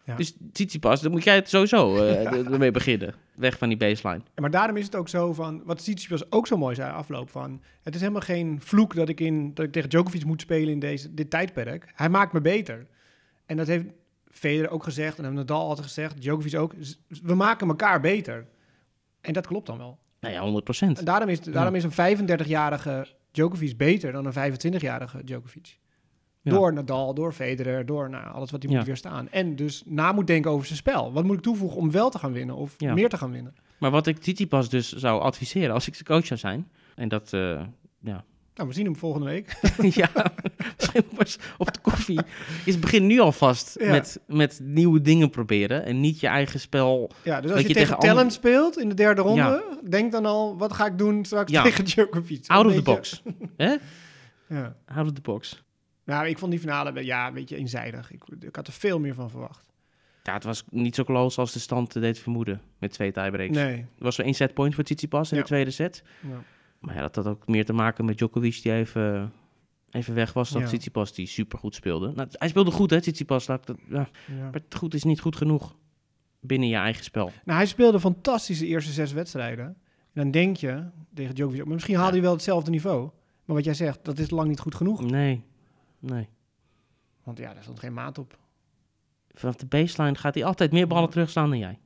[0.04, 0.16] Ja.
[0.16, 3.14] Dus Tsitsipas, dan moet jij het sowieso er- ermee beginnen.
[3.36, 4.22] Weg van die baseline.
[4.36, 7.62] Maar daarom is het ook zo van, wat Tsitsipas ook zo mooi zei afloop van,
[7.84, 10.80] het is helemaal geen vloek dat ik, in, dat ik tegen Djokovic moet spelen in
[10.80, 11.92] deze, dit tijdperk.
[11.96, 12.86] Hij maakt me beter.
[13.46, 13.86] En dat heeft
[14.38, 16.74] Federer ook gezegd en heeft Nadal altijd gezegd, Djokovic ook.
[17.24, 18.48] We maken elkaar beter.
[19.22, 19.98] En dat klopt dan wel.
[20.20, 21.00] Nou ja, 100 procent.
[21.00, 25.80] En daarom is, daarom is een 35-jarige Djokovic beter dan een 25-jarige Djokovic.
[26.42, 26.52] Ja.
[26.52, 28.86] Door Nadal, door Federer, door nou, alles wat hij moet Ja.
[28.88, 29.30] weerstaan.
[29.30, 31.14] En dus na moet denken over zijn spel.
[31.14, 32.94] Wat moet ik toevoegen om wel te gaan winnen of Ja.
[32.94, 33.56] meer te gaan winnen?
[33.80, 36.72] Maar wat ik Tsitsipas dus zou adviseren als ik zijn coach zou zijn.
[36.96, 37.62] En dat, eh,
[38.00, 38.24] ja,
[38.56, 39.58] Nou, we zien hem volgende week.
[40.02, 40.10] ja,
[40.78, 42.20] misschien pas op de koffie.
[42.66, 43.92] Is begin nu alvast Ja.
[43.92, 45.86] met, met nieuwe dingen proberen.
[45.86, 47.12] En niet je eigen spel.
[47.24, 50.58] Ja, dus als je, je tegen Talent speelt in de derde ronde, denk dan al,
[50.58, 51.64] wat ga ik doen straks Ja.
[51.64, 52.48] tegen Djokovic?
[52.48, 53.24] Out of the box.
[53.58, 53.76] Hè?
[54.48, 54.76] Ja.
[54.86, 55.64] Out of the box.
[56.04, 58.12] Nou, ik vond die finale ja, een beetje eenzijdig.
[58.12, 59.66] Ik, ik had er veel meer van verwacht.
[60.24, 62.62] Ja, het was niet zo close als de stand deed vermoeden.
[62.80, 63.56] Met twee tiebreaks.
[63.56, 63.78] Nee.
[63.78, 66.04] Er was wel één setpoint voor Tsitsipas in de tweede set.
[66.22, 66.44] Ja.
[66.86, 69.34] Maar ja, dat had ook meer te maken met Djokovic die even,
[69.92, 70.68] even weg was dan Ja.
[70.68, 72.12] Tsitsipas die super goed speelde.
[72.16, 73.46] Nou, hij speelde goed hè, Tsitsipas.
[73.46, 74.10] Dat, ja,
[74.52, 75.76] maar goed is niet goed genoeg
[76.40, 77.32] binnen je eigen spel.
[77.46, 79.66] Nou, hij speelde fantastische eerste zes wedstrijden.
[79.66, 83.10] En dan denk je tegen Djokovic, maar misschien haalde hij wel hetzelfde niveau.
[83.46, 85.02] Maar wat jij zegt, dat is lang niet goed genoeg.
[85.02, 85.44] Nee,
[86.00, 86.30] nee.
[87.24, 88.38] Want ja, daar stond geen maat op.
[89.32, 91.80] Vanaf de baseline gaat hij altijd meer ballen terugslaan dan jij.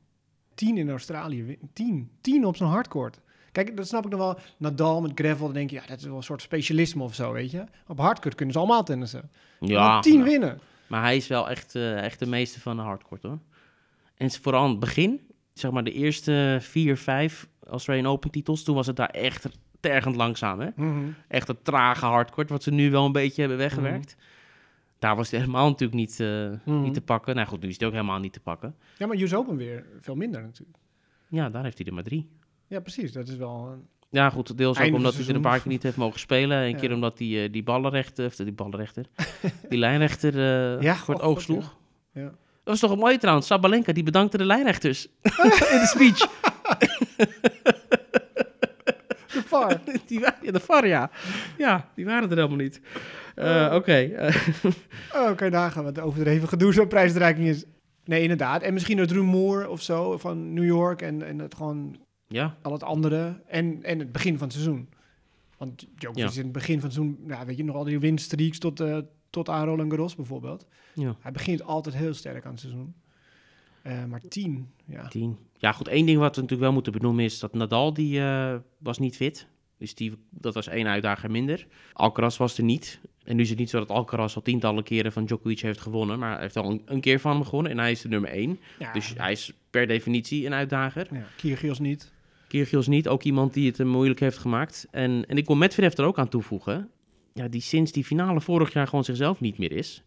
[0.56, 1.44] 10 in Australië.
[1.44, 2.10] win- 10.
[2.22, 3.22] 10 op zo'n hardcourt.
[3.52, 4.40] Kijk, dat snap ik nog wel.
[4.58, 7.32] Nadal met gravel, dan denk je, ja, dat is wel een soort specialisme of zo,
[7.32, 7.64] weet je.
[7.88, 9.32] Op hardcourt kunnen ze allemaal tennissen.
[9.60, 10.60] Ja, 10 nou, winnen.
[10.88, 13.40] maar hij is wel echt, eh, echt de meeste van de hardcourt hoor.
[14.18, 15.20] En vooral aan het begin,
[15.54, 19.48] zeg maar de eerste vier, vijf Australian Open titels, toen was het daar echt
[19.80, 20.70] tergend langzaam hè.
[20.76, 21.04] Mhm.
[21.28, 24.16] echt een trage hardcourt, wat ze nu wel een beetje hebben weggewerkt.
[25.00, 26.82] Daar was het helemaal natuurlijk niet, eh, Mhm.
[26.82, 27.36] niet te pakken.
[27.36, 28.76] Nou goed, nu is het ook helemaal niet te pakken.
[28.98, 30.78] Ja, maar US Open weer veel minder natuurlijk.
[31.28, 32.30] Ja, daar heeft hij er maar drie.
[32.70, 33.12] Ja, precies.
[33.12, 33.70] Dat is wel...
[33.74, 36.20] een- Ja, goed, deels ook Einde omdat hij er een paar keer niet heeft mogen
[36.20, 36.58] spelen.
[36.58, 36.78] Een Ja.
[36.78, 39.06] keer omdat hij eh, die ballenrechter, of die ballenrechter,
[39.70, 41.76] die lijnrechter eh, Ja, voor het oh, oog sloeg.
[42.14, 42.24] Ja.
[42.24, 43.48] Dat was toch een mooie trouwens.
[43.48, 46.28] Sabalenka, die bedankte de lijnrechters in de speech.
[49.34, 49.80] De VAR.
[50.08, 51.10] die waren, ja, de VAR, ja.
[51.58, 52.82] Ja, die waren er helemaal niet.
[53.36, 53.94] Eh, Oké.
[53.94, 54.36] eh,
[55.14, 57.64] Oh, kan je nagaan wat overdreven gedoe zo'n prijsdreiking is.
[58.06, 58.62] Nee, inderdaad.
[58.62, 61.96] En misschien het rumoer of zo van New York en, en het gewoon
[62.30, 63.42] ja, al het andere.
[63.48, 64.90] En, en het begin van het seizoen.
[65.58, 66.30] Want Djokovic Ja.
[66.30, 68.98] is in het begin van het seizoen, weet je, nog al die winstreaks tot, eh,
[69.30, 70.66] tot aan Roland Garros bijvoorbeeld.
[70.94, 71.16] ja.
[71.20, 72.94] Hij begint altijd heel sterk aan het seizoen.
[73.82, 75.08] Eh, maar tien, ja.
[75.08, 75.38] 10.
[75.58, 75.88] Ja, goed.
[75.88, 79.16] één ding wat we natuurlijk wel moeten benoemen is dat Nadal, die eh, was niet
[79.16, 79.48] fit.
[79.78, 81.68] Dus die, dat was één uitdager minder.
[81.94, 83.00] Alcaraz was er niet.
[83.24, 86.20] En nu is het niet zo dat Alcaraz al tientallen keren van Djokovic heeft gewonnen.
[86.20, 87.72] Maar hij heeft al een, een keer van hem gewonnen.
[87.72, 88.60] En hij is de nummer één.
[88.80, 88.94] ja.
[88.94, 91.08] Dus hij is per definitie een uitdager.
[91.12, 91.24] ja.
[91.38, 92.12] Kyrgios niet.
[92.50, 93.08] Kyrgios niet.
[93.08, 94.88] Ook iemand die het hem moeilijk heeft gemaakt.
[94.92, 96.90] En, en ik wil Medvedev er ook aan toevoegen.
[97.34, 100.04] Ja, die sinds die finale vorig jaar gewoon zichzelf niet meer is.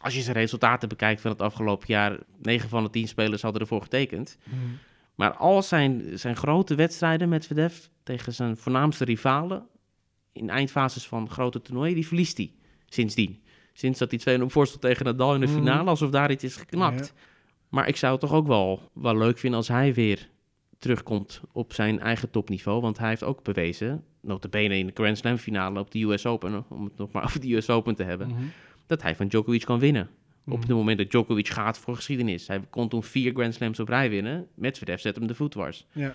[0.00, 2.18] Als je zijn resultaten bekijkt van het afgelopen jaar...
[2.42, 4.38] 9 van de 10 spelers hadden ervoor getekend.
[5.14, 9.66] Maar al zijn, zijn grote wedstrijden met Medvedev tegen zijn voornaamste rivalen
[10.32, 12.52] in eindfases van grote toernooien, die verliest hij
[12.88, 13.42] sindsdien.
[13.72, 15.54] Sinds dat hij 2-0 voorstond tegen Nadal in de Mhm.
[15.56, 17.06] finale, alsof daar iets is geknapt.
[17.14, 17.22] Ja.
[17.68, 20.28] Maar ik zou het toch ook wel, wel leuk vinden als hij weer
[20.78, 22.80] terugkomt op zijn eigen topniveau.
[22.80, 26.64] Want hij heeft ook bewezen, notabene in de Grand Slam finale op de US Open,
[26.68, 28.42] om het nog maar over de US Open te hebben, Mhm.
[28.86, 30.08] dat hij van Djokovic kan winnen.
[30.46, 30.60] Op Mhm.
[30.66, 32.46] het moment dat Djokovic gaat voor geschiedenis.
[32.48, 34.46] Hij kon toen vier Grand Slams op rij winnen.
[34.54, 35.86] Medvedev zet hem de voet dwars.
[35.92, 36.14] Ja.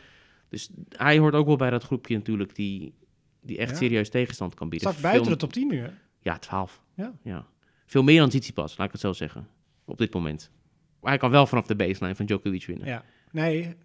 [0.50, 2.94] Dus hij hoort ook wel bij dat groepje natuurlijk die,
[3.42, 3.76] die echt Ja.
[3.78, 4.90] serieus tegenstand kan bieden.
[4.90, 5.88] Staat buiten Veel- de top 10 nu, hè?
[6.22, 6.82] Ja, 12.
[7.24, 7.46] Ja.
[7.86, 9.48] Veel meer dan Tsitsipas, laat ik het zo zeggen.
[9.86, 10.52] Op dit moment.
[11.02, 12.88] Maar hij kan wel vanaf de baseline van Djokovic winnen.
[12.88, 13.04] Ja.
[13.32, 13.76] Nee,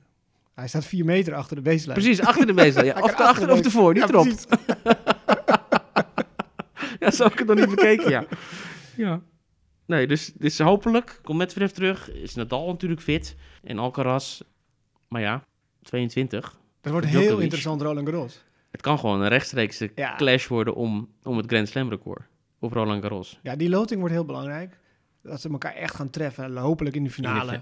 [0.58, 1.92] Hij staat vier meter achter de baseline.
[1.92, 2.94] Precies, achter de baseline.
[2.94, 3.00] Ja.
[3.00, 4.96] Of de achter of de- ervoor, niet Ja.
[7.00, 8.24] Ja, zo heb ik het nog niet bekeken, ja.
[9.06, 9.20] ja.
[9.86, 12.10] Nee, dus, dus hopelijk komt Medvedev terug.
[12.12, 13.36] Is Nadal natuurlijk fit.
[13.62, 14.40] En Alcaraz,
[15.08, 15.44] maar ja,
[15.82, 16.58] 22.
[16.80, 17.30] Dat wordt Djokovic.
[17.30, 18.44] heel interessant, Roland Garros.
[18.70, 20.16] Het kan gewoon een rechtstreekse Ja.
[20.16, 22.22] clash worden om, om het Grand Slam record.
[22.58, 23.38] Op Roland Garros.
[23.42, 24.78] Ja, die loting wordt heel belangrijk.
[25.22, 26.56] Dat ze elkaar echt gaan treffen.
[26.56, 27.52] Hopelijk in de finale.
[27.52, 27.60] In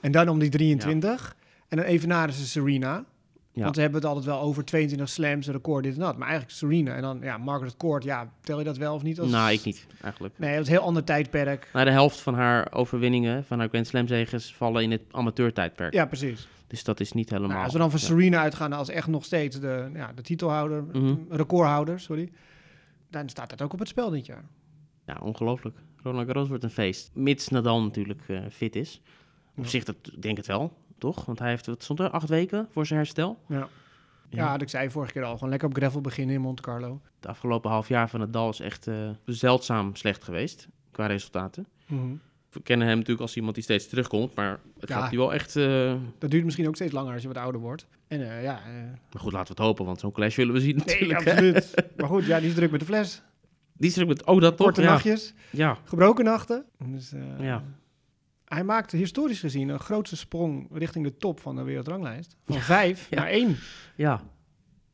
[0.00, 1.36] En dan om die 23.
[1.70, 3.04] En dan evenaren ze Serena.
[3.52, 3.62] Ja.
[3.62, 6.16] Want ze hebben het altijd wel over 22 slams, record, dit en dat.
[6.16, 6.94] Maar eigenlijk Serena.
[6.94, 8.04] En dan, ja, Margaret Court.
[8.04, 9.20] Ja, tel je dat wel of niet?
[9.20, 9.30] Als...
[9.30, 10.34] Nou, ik niet, eigenlijk.
[10.38, 11.70] Nee, dat is een heel ander tijdperk.
[11.72, 15.92] Nou, de helft van haar overwinningen, van haar Grand Slam zegens, vallen in het amateurtijdperk.
[15.92, 16.48] Ja, precies.
[16.66, 17.50] Dus dat is niet helemaal...
[17.50, 18.06] Nou, als we dan van ja.
[18.06, 21.14] Serena uitgaan als echt nog steeds de, ja, de titelhouder, Mhm.
[21.28, 22.30] recordhouder, sorry.
[23.10, 24.44] Dan staat dat ook op het spel dit jaar.
[25.06, 25.76] Ja, ongelooflijk.
[26.02, 27.10] Roland Garros wordt een feest.
[27.14, 29.00] Mits Nadal natuurlijk eh, fit is.
[29.56, 29.70] Op Ja.
[29.70, 31.24] zich, dat ik denk het wel, toch?
[31.24, 33.38] Want hij heeft, wat stond er, acht weken voor zijn herstel.
[33.48, 33.68] Ja.
[34.28, 35.34] Ja, dat ik zei vorige keer al.
[35.34, 37.00] Gewoon lekker op gravel beginnen in Monte Carlo.
[37.16, 41.66] Het afgelopen half jaar van Nadal is echt eh, zeldzaam slecht geweest, qua resultaten.
[42.50, 45.00] We kennen hem natuurlijk als iemand die steeds terugkomt, maar het Ja.
[45.00, 45.56] gaat nu wel echt...
[45.56, 47.86] eh, Dat duurt misschien ook steeds langer als je wat ouder wordt.
[48.08, 48.72] En eh, ja, eh,
[49.12, 51.24] Maar goed, laten we het hopen, want zo'n clash willen we zien nee, natuurlijk.
[51.24, 51.30] hè.
[51.32, 51.74] absoluut.
[51.96, 53.22] maar goed, ja, die is druk met de fles.
[53.76, 54.24] Die is er ook met...
[54.26, 54.66] Oh, dat toch?
[54.66, 54.90] Korte Ja.
[54.90, 55.78] nachtjes, ja.
[55.84, 56.64] gebroken nachten.
[56.78, 57.62] Dus, eh, Ja.
[58.54, 62.36] Hij maakte historisch gezien een grootste sprong richting de top van de wereldranglijst.
[62.46, 63.18] Van vijf Ja.
[63.18, 63.56] naar één.
[63.96, 64.20] Ja.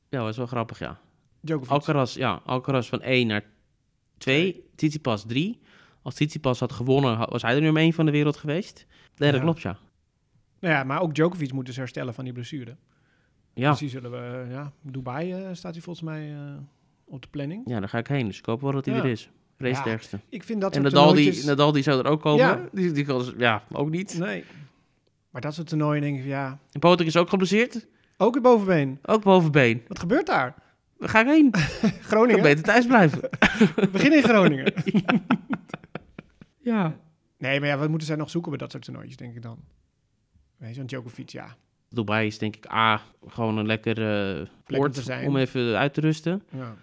[0.09, 0.99] Ja, dat is wel grappig, ja.
[1.41, 1.71] Djokovic.
[1.71, 3.45] Alcaraz, ja, Alcaraz van 1 naar
[4.19, 5.61] 2, Tsitsipas 3.
[6.03, 8.87] Als Tsitsipas had gewonnen, was hij er nummer 1 van de wereld geweest.
[9.17, 9.45] Nee, dat Ja.
[9.45, 9.79] klopt, ja.
[10.61, 12.77] Nou ja, maar ook Djokovic moet dus herstellen van die blessure.
[13.55, 16.57] Ja, Dus die zullen we, eh, ja, Dubai eh, staat hij volgens mij eh,
[17.05, 17.63] op de planning.
[17.69, 19.31] ja daar ga ik heen, dus ik hoop wel dat hij er is.
[19.59, 19.75] Ja.
[19.75, 20.21] sterkste.
[20.29, 22.47] Ik vind dat En Nadal die, Nadal die zou er ook komen.
[22.47, 22.69] Ja.
[22.73, 24.19] Die, die kan, ja, ook niet.
[24.19, 24.45] Nee.
[25.31, 27.87] Maar dat soort toernooien denk ik van, ja, En Potek is ook geblesseerd.
[28.17, 28.99] ook het bovenbeen.
[29.03, 29.83] Ook bovenbeen.
[29.89, 30.55] Wat gebeurt daar?
[30.97, 31.47] Waar ga ik heen?
[31.83, 32.43] Ik Groningen?
[32.43, 33.21] beter thuis blijven.
[33.77, 34.73] We beginnen in Groningen.
[36.63, 36.97] ja.
[37.39, 39.59] nee, maar ja, wat moeten zij nog zoeken bij dat soort toernooitjes, denk ik dan?
[40.57, 41.57] Weet je, want Djokovic, ja.
[41.91, 44.03] Dubai is denk ik A, gewoon een lekker
[44.39, 45.27] eh om oord te zijn.
[45.29, 46.43] om even uit te rusten.
[46.53, 46.75] Ja,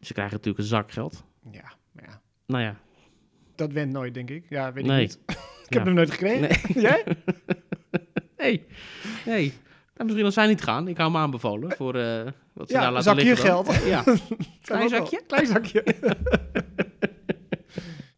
[0.00, 1.24] Ze krijgen natuurlijk een zak geld.
[1.50, 2.20] ja, maar ja.
[2.46, 2.76] Nou ja,
[3.54, 4.44] Dat went nooit, denk ik.
[4.48, 5.18] Ja, weet ik niet.
[5.26, 5.36] ik
[5.68, 5.76] Ja.
[5.76, 6.40] heb hem nooit gekregen.
[6.40, 6.58] Nee.
[6.84, 7.04] Jij?
[8.36, 8.64] Nee,
[9.26, 9.46] nee.
[9.94, 10.88] Nou, misschien als zij niet gaan.
[10.88, 13.46] Ik hou hem aanbevolen voor eh, wat ze Ja, daar laten zakje liggen.
[13.48, 13.84] geld.
[13.84, 14.04] Ja.
[14.62, 15.22] Klein zakje?
[15.26, 15.84] Klein zakje.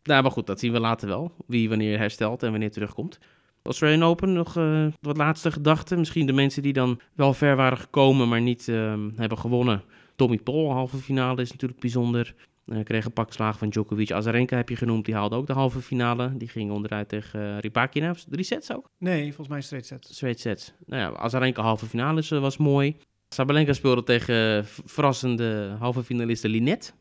[0.02, 1.34] nou, maar goed, dat zien we later wel.
[1.46, 3.18] Wie wanneer herstelt en wanneer terugkomt.
[3.62, 5.98] Australian Open, nog eh, wat laatste gedachten.
[5.98, 9.82] Misschien de mensen die dan wel ver waren gekomen, maar niet ehm, hebben gewonnen.
[10.16, 12.34] Tommy Paul, halve finale, is natuurlijk bijzonder.
[12.68, 14.12] Eh kreeg een pak slaag van Djokovic.
[14.12, 16.36] Azarenka heb je genoemd, die haalde ook de halve finale.
[16.36, 18.14] Die ging onderuit tegen uh, Rybakina.
[18.28, 18.90] Drie sets ook?
[18.98, 20.08] Nee, volgens mij straight set.
[20.10, 20.72] Straight sets.
[20.86, 22.96] Nou ja, Azarenka halve finale was mooi.
[23.28, 26.92] Sabalenka speelde tegen eh, verrassende halve finaliste Linette.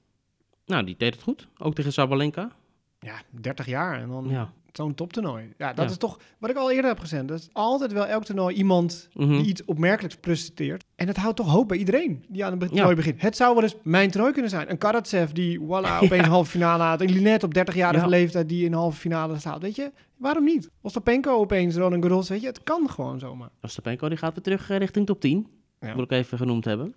[0.66, 1.48] Nou, die deed het goed.
[1.58, 2.52] Ook tegen Sabalenka.
[3.00, 4.54] Ja, 30 jaar en dan Ja.
[4.78, 5.54] Zo'n toptoernooi.
[5.58, 5.92] Ja, dat Ja.
[5.92, 7.28] is toch wat ik al eerder heb gezegd.
[7.28, 9.30] Dat is altijd wel elk toernooi iemand Mhm.
[9.30, 10.84] die iets opmerkelijks presteert.
[10.96, 12.68] En het houdt toch hoop bij iedereen die aan een Ja.
[12.68, 13.22] toernooi begint.
[13.22, 14.70] Het zou wel eens mijn toernooi kunnen zijn.
[14.70, 15.64] Een Karatsev die voilà,
[16.04, 17.02] opeens een halve finale haalt.
[17.02, 18.10] Een Linette op 30-jarige Ja.
[18.10, 19.62] leeftijd die in een halve finale staat.
[19.62, 20.70] Weet je, waarom niet?
[20.82, 22.30] Ostapenko opeens, Roland Garros.
[22.30, 23.50] Weet je, het kan gewoon zomaar.
[23.62, 25.48] Ostapenko die gaat weer terug eh, richting top 10.
[25.80, 25.94] Ja.
[25.96, 26.96] Wil ik even genoemd hebben.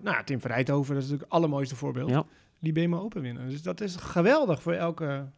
[0.00, 2.10] Nou, Tim Verrijthoven, dat is natuurlijk het allermooiste voorbeeld.
[2.10, 2.24] Ja.
[2.60, 3.48] Die BMO Open winnen.
[3.48, 5.28] Dus dat is geweldig voor elke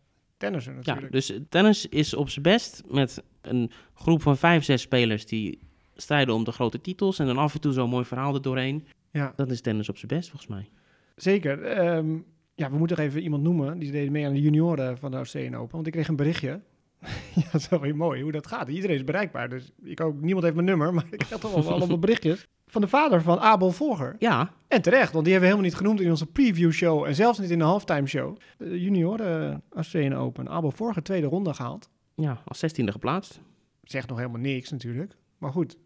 [0.80, 5.58] Ja, dus tennis is op zijn best met een groep van vijf, zes spelers die
[5.94, 7.18] strijden om de grote titels.
[7.18, 8.86] En dan af en toe zo'n mooi verhaal er doorheen.
[9.10, 9.32] ja.
[9.36, 10.68] Dat is tennis op zijn best, volgens mij.
[11.16, 11.62] Zeker.
[11.62, 12.16] Ehm,
[12.54, 13.78] ja, we moeten nog even iemand noemen.
[13.78, 15.74] Die deed mee aan de junioren van de Australian Open.
[15.74, 16.60] Want ik kreeg een berichtje.
[17.34, 18.68] ja, dat is wel weer mooi hoe dat gaat.
[18.68, 19.48] Iedereen is bereikbaar.
[19.48, 20.94] Dus ik ook, niemand heeft mijn nummer.
[20.94, 22.46] Maar ik krijg toch wel allemaal berichtjes.
[22.66, 24.16] Van de vader van Abel Volger.
[24.18, 27.04] Ja, En terecht, want die hebben we helemaal niet genoemd in onze preview show.
[27.04, 28.36] En zelfs niet in de halftime show.
[28.58, 30.48] De junioren Australian Open.
[30.48, 31.88] Abel Volger tweede ronde gehaald.
[32.14, 33.40] ja als zestiende geplaatst.
[33.82, 35.16] Zegt nog helemaal niks natuurlijk.
[35.38, 35.76] Maar goed,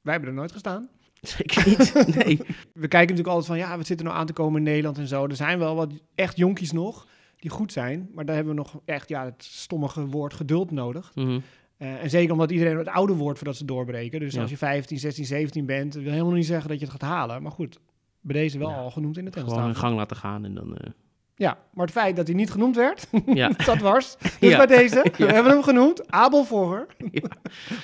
[0.00, 0.88] wij hebben er nooit gestaan.
[1.20, 2.14] Zeker niet.
[2.24, 2.36] Nee.
[2.82, 4.98] We kijken natuurlijk altijd van, ja, wat zit er nou aan te komen in Nederland
[4.98, 5.26] en zo.
[5.26, 8.10] Er zijn wel wat echt jonkies nog die goed zijn.
[8.14, 11.12] Maar daar hebben we nog echt, ja, het stommige woord geduld nodig.
[11.14, 11.40] Mhm.
[11.76, 14.20] Eh, en zeker omdat iedereen het oude wordt voordat ze doorbreken.
[14.20, 14.40] Dus Ja.
[14.40, 17.42] als je 15, 16, 17 bent, wil helemaal niet zeggen dat je het gaat halen.
[17.42, 17.78] Maar goed,
[18.24, 18.76] bij deze wel Ja.
[18.76, 19.64] al genoemd in de Gewoon tennis.
[19.64, 20.76] hun gang laten gaan en dan...
[20.76, 20.90] eh,
[21.36, 24.16] Ja, maar het feit dat hij niet genoemd werd, ja, dat was.
[24.40, 24.56] Dus Ja.
[24.66, 26.10] bij deze, we hebben hem genoemd.
[26.10, 26.86] Abel Volger.
[27.10, 27.28] Ja.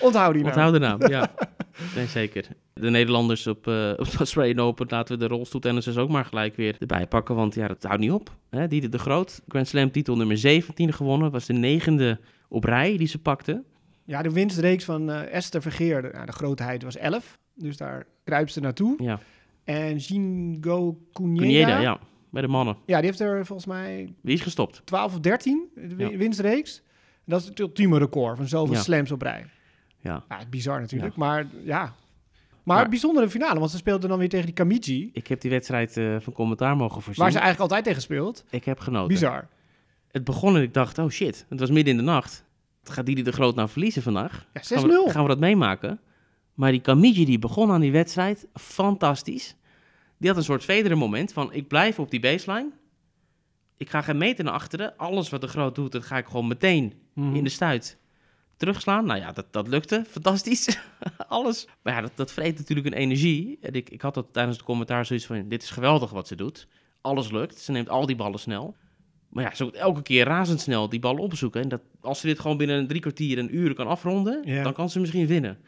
[0.01, 0.55] Onthoud die nou.
[0.55, 1.09] onthoud de naam.
[1.09, 1.31] Ja,
[1.95, 2.47] nee, zeker.
[2.73, 6.57] De Nederlanders op, eh op de Australian Open laten we de rolstoeltennissers ook maar gelijk
[6.57, 7.35] weer erbij pakken.
[7.35, 8.31] Want ja, dat houdt niet op.
[8.51, 8.69] Hè?
[8.69, 11.31] Die de Groot, Grand Slam titel nummer 17 gewonnen.
[11.31, 13.63] Was de negende op rij die ze pakte.
[14.05, 17.39] Ja, de winstreeks van eh, Esther Vergeer, de, nou, de grootheid was 11.
[17.55, 18.95] Dus daar kruipt ze naartoe.
[19.03, 19.19] Ja,
[19.65, 21.99] En Jingo Cuneda, Cuneda, ja.
[22.31, 22.77] Bij de mannen.
[22.87, 24.83] ja, die heeft er volgens mij Die is gestopt.
[24.85, 26.17] 12 of 13 de wi- Ja.
[26.17, 26.83] winstreeks.
[27.15, 28.81] En dat is het ultieme record van zoveel Ja.
[28.81, 29.47] slams op rij.
[30.01, 30.25] Ja.
[30.29, 31.81] Ja, bizar natuurlijk, maar ja.
[31.81, 35.51] Maar, Maar- bijzondere finale, want ze speelden dan weer tegen die Kamichi, Ik heb die
[35.51, 37.23] wedstrijd eh, van commentaar mogen voorzien.
[37.23, 38.45] waar ze eigenlijk altijd tegen speelt.
[38.51, 39.09] Ik heb genoten.
[39.09, 39.49] Bizar.
[40.11, 42.45] Het begon en ik dacht, oh shit, het was midden in de nacht.
[42.83, 44.47] Gaat die de Groot nou verliezen vandaag?
[44.53, 45.11] Ja, Gaan we, 6-0.
[45.13, 46.01] gaan we dat meemaken?
[46.61, 49.57] Maar die Kamiji die begon aan die wedstrijd, fantastisch.
[50.19, 52.71] Die had een soort Federer moment van, ik blijf op die baseline.
[53.77, 54.97] Ik ga geen meter naar achteren.
[54.97, 57.35] Alles wat de Groot doet, dat ga ik gewoon meteen Mhm.
[57.35, 57.99] in de stuit
[58.57, 59.05] terugslaan.
[59.05, 60.05] Nou ja, dat, dat lukte.
[60.09, 60.79] Fantastisch.
[61.29, 61.69] Alles.
[61.83, 63.59] Maar ja, dat, dat vreet natuurlijk een energie.
[63.61, 65.49] En ik, ik had dat tijdens het commentaar zoiets van...
[65.49, 66.67] Dit is geweldig wat ze doet.
[67.01, 67.59] Alles lukt.
[67.59, 68.77] Ze neemt al die ballen snel.
[69.29, 71.63] Maar ja, ze moet elke keer razendsnel die ballen opzoeken.
[71.63, 74.43] En dat, als ze dit gewoon binnen een drie kwartier, een uur kan afronden...
[74.45, 74.63] Ja.
[74.63, 75.59] dan kan ze misschien winnen.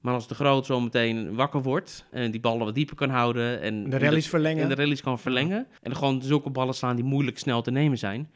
[0.00, 2.04] Maar als de groot zo meteen wakker wordt...
[2.10, 3.60] en die ballen wat dieper kan houden...
[3.60, 4.62] en De rallies verlengen.
[4.62, 5.66] en de rallies kan verlengen.
[5.82, 8.30] En er gewoon zulke ballen slaan die moeilijk snel te nemen zijn.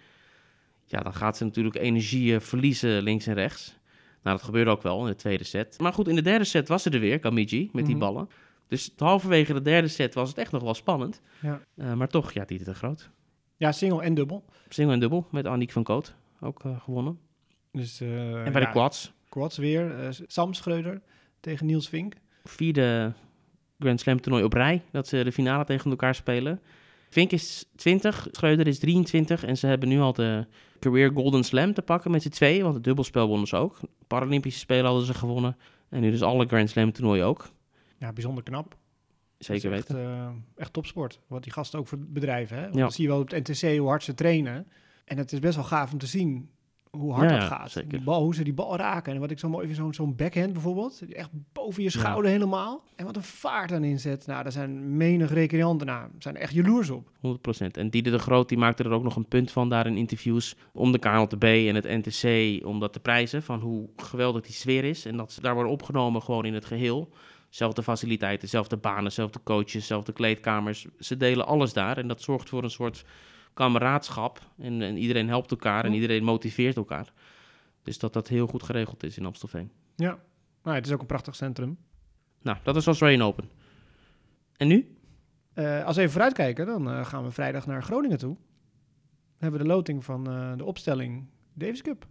[0.85, 3.79] Ja, dan gaat ze natuurlijk energie verliezen links en rechts.
[4.22, 5.79] Nou, dat gebeurde ook wel in de tweede set.
[5.81, 8.05] Maar goed, in de derde set was ze er weer, Kamiji, met die Mhm.
[8.05, 8.29] ballen.
[8.68, 11.20] Dus halverwege de derde set was het echt nog wel spannend.
[11.42, 11.61] Ja.
[11.77, 13.11] Eh, maar toch, ja, die te groot.
[13.57, 14.44] Ja, single en dubbel.
[14.68, 16.14] Single en dubbel met Aniek van Koot.
[16.40, 17.18] Ook eh, gewonnen.
[17.72, 20.09] Dus, eh, en bij ja, de quads, quads weer.
[20.27, 21.01] Sam Schreuder
[21.42, 22.14] tegen Niels Vink.
[22.44, 23.12] vierde
[23.78, 24.83] Grand Slam toernooi op rij.
[24.90, 26.61] Dat ze de finale tegen elkaar spelen.
[27.09, 29.44] Vink is 20, Schreuder is 23.
[29.44, 30.46] En ze hebben nu al de
[30.78, 32.62] Career Golden Slam te pakken met z'n tweeën.
[32.62, 33.81] Want het dubbelspel wonnen ze ook.
[34.07, 35.57] Paralympische Spelen hadden ze gewonnen.
[35.88, 37.50] En nu dus alle Grand Slam toernooien ook.
[37.98, 38.76] Ja, bijzonder knap.
[39.38, 39.96] Zeker is weten.
[39.96, 41.20] Echt, eh, echt topsport.
[41.26, 42.57] Wat die gasten ook voor bedrijven.
[42.57, 42.62] Hè?
[42.62, 42.90] Want Ja.
[42.90, 44.66] Zie je wel op het NTC hoe hard ze trainen.
[45.05, 46.50] En het is best wel gaaf om te zien
[46.98, 47.70] hoe hard Ja, dat gaat.
[47.70, 47.88] zeker.
[47.90, 49.14] Die bal, hoe ze die bal raken.
[49.14, 50.98] En wat ik zo mooi vind, zo'n zo'n backhand bijvoorbeeld.
[51.07, 51.98] Die Echt boven je Ja.
[52.00, 52.83] schouder helemaal.
[52.96, 54.26] En wat een vaart dan inzet.
[54.26, 55.87] Nou, daar zijn menig recreanten.
[55.87, 57.09] Nou, zijn er echt jaloers op.
[57.20, 57.76] 100%.
[57.76, 60.57] En Diede de Groot die maakte er ook nog een punt van daar in interviews.
[60.72, 63.42] Om de KNLTB en het NTC om dat te prijzen.
[63.42, 65.05] Van hoe geweldig die sfeer is.
[65.07, 67.09] En dat ze daar worden opgenomen gewoon in het geheel.
[67.48, 70.87] Zelfde faciliteiten, zelfde banen, zelfde coaches, zelfde kleedkamers.
[70.98, 71.98] Ze delen alles daar.
[71.98, 73.05] En dat zorgt voor een soort
[73.54, 74.40] kameraadschap.
[74.58, 77.12] En, en iedereen helpt elkaar en iedereen motiveert elkaar.
[77.82, 79.70] Dus dat dat heel goed geregeld is in Amstelveen.
[79.96, 80.18] Ja.
[80.62, 81.78] Nou, het is ook een prachtig centrum.
[82.42, 83.50] Nou, dat is Australian Open.
[84.56, 84.96] En nu?
[85.52, 88.34] Eh, als we even vooruitkijken, dan eh, gaan we vrijdag naar Groningen toe.
[88.34, 92.06] Dan hebben we de loting van eh, de opstelling Davis Cup.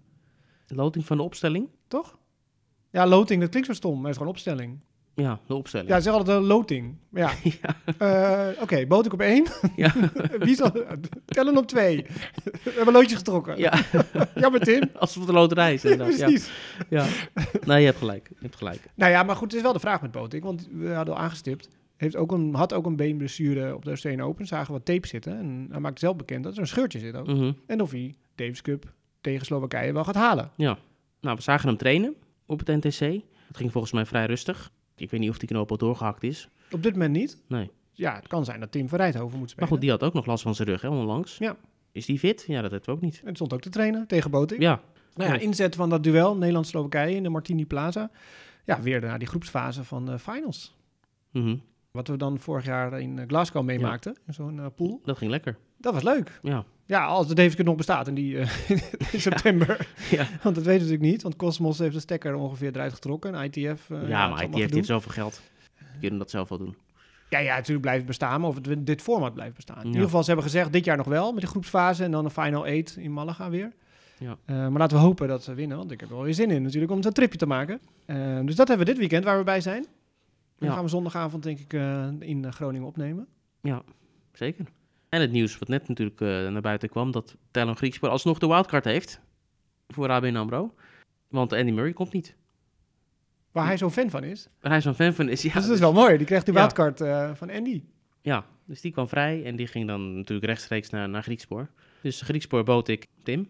[0.68, 1.70] Loting van de opstelling?
[1.88, 2.18] Toch?
[2.90, 4.80] Ja, loting, dat klinkt zo stom, maar het is gewoon opstelling.
[5.22, 5.90] Ja, de opstelling.
[5.90, 6.96] Ja, ze altijd een loting.
[7.14, 7.32] Ja.
[7.98, 9.46] Eh, Oké, boot ik op één.
[9.76, 9.94] Ja.
[10.40, 10.72] Wie zal...
[11.26, 12.06] Tellen op twee.
[12.44, 13.58] We hebben loodjes getrokken.
[13.58, 13.74] ja.
[14.36, 14.84] Jammer, Tim.
[15.00, 16.18] Als het de loterij is inderdaad.
[16.18, 16.26] ja.
[16.26, 16.52] Precies.
[16.90, 17.06] Ja.
[17.66, 18.28] Nee, je hebt gelijk.
[18.30, 18.82] Je hebt gelijk.
[18.96, 20.44] Nou ja, maar goed, het is wel de vraag met Botik.
[20.44, 21.70] Want we hadden al aangestipt.
[21.98, 24.46] Heeft ook een, had ook een beenblessure op de Australian Open.
[24.48, 25.38] Zagen wat tape zitten.
[25.38, 27.28] En hij maakt zelf bekend dat er een scheurtje zit ook.
[27.28, 27.52] Mhm.
[27.68, 30.52] En of hij Davis Cup tegen Slowakije wel gaat halen.
[30.56, 30.78] Ja.
[31.22, 33.00] Nou, we zagen hem trainen op het NTC.
[33.48, 34.72] Het ging volgens mij vrij rustig.
[35.02, 36.50] Ik weet niet of die knoop al doorgehakt is.
[36.72, 37.38] Op dit moment niet.
[37.48, 37.72] Nee.
[37.92, 39.70] Ja, het kan zijn dat Tim van Rijthoven moet spelen.
[39.70, 41.38] Maar goed, die had ook nog last van zijn rug, hè, onlangs.
[41.38, 41.56] Ja.
[41.92, 42.44] Is die fit?
[42.48, 43.20] Ja, dat hebben we ook niet.
[43.20, 44.62] En het stond ook te trainen tegen Botik.
[44.62, 44.82] Ja.
[45.14, 48.12] Nou ja, inzet van dat duel Nederland-Slowakije in de Martini Plaza.
[48.66, 50.76] Ja, weer naar die groepsfase van de finals.
[51.32, 51.56] Mhm.
[51.92, 55.02] Wat we dan vorig jaar in Glasgow meemaakten, zo'n eh, pool.
[55.04, 55.58] Dat ging lekker.
[55.78, 56.40] Dat was leuk.
[56.42, 56.66] Ja.
[56.92, 58.70] Ja, als de Davis Cup nog bestaat in, die, eh,
[59.14, 59.88] in september.
[60.10, 60.28] Ja.
[60.44, 63.36] Want dat weten we natuurlijk niet, want Cosmos heeft de stekker ongeveer eruit getrokken.
[63.36, 63.90] En ITF...
[63.90, 65.42] eh, ja, het maar ITF heeft zoveel geld.
[65.92, 66.76] Die kunnen dat zelf wel doen.
[67.30, 69.76] Ja, ja, natuurlijk blijft het bestaan, maar of het, dit format blijft bestaan.
[69.78, 69.88] In Ja.
[69.88, 72.32] ieder geval, ze hebben gezegd dit jaar nog wel, met de groepsfase en dan een
[72.32, 73.72] Final 8 in Malaga weer.
[74.18, 74.38] Ja.
[74.46, 76.52] Eh, maar laten we hopen dat ze winnen, want ik heb er wel weer zin
[76.52, 77.80] in natuurlijk om zo'n tripje te maken.
[78.46, 79.86] Dus dat hebben we dit weekend waar we bij zijn.
[80.58, 80.74] Dan Ja.
[80.76, 81.74] gaan we zondagavond denk ik
[82.20, 83.28] in Groningen opnemen.
[84.34, 84.66] Zeker.
[85.12, 88.48] En het nieuws wat net natuurlijk eh, naar buiten kwam, dat Talon Griekspoor alsnog de
[88.48, 89.20] wildcard heeft
[89.88, 90.74] voor ABN AMRO.
[91.28, 92.36] Want Andy Murray komt niet.
[93.52, 94.48] Waar hij zo'n fan van is.
[94.62, 95.42] Waar hij zo'n fan van is.
[95.42, 96.18] Ja, dus dat is wel mooi.
[96.18, 96.60] Die krijgt die Ja.
[96.60, 97.84] wildcard eh, van Andy.
[98.22, 101.70] Ja, dus die kwam vrij en die ging dan natuurlijk rechtstreeks naar, naar Griekspoor.
[102.02, 103.48] Dus Griekspoor bood ik Tim.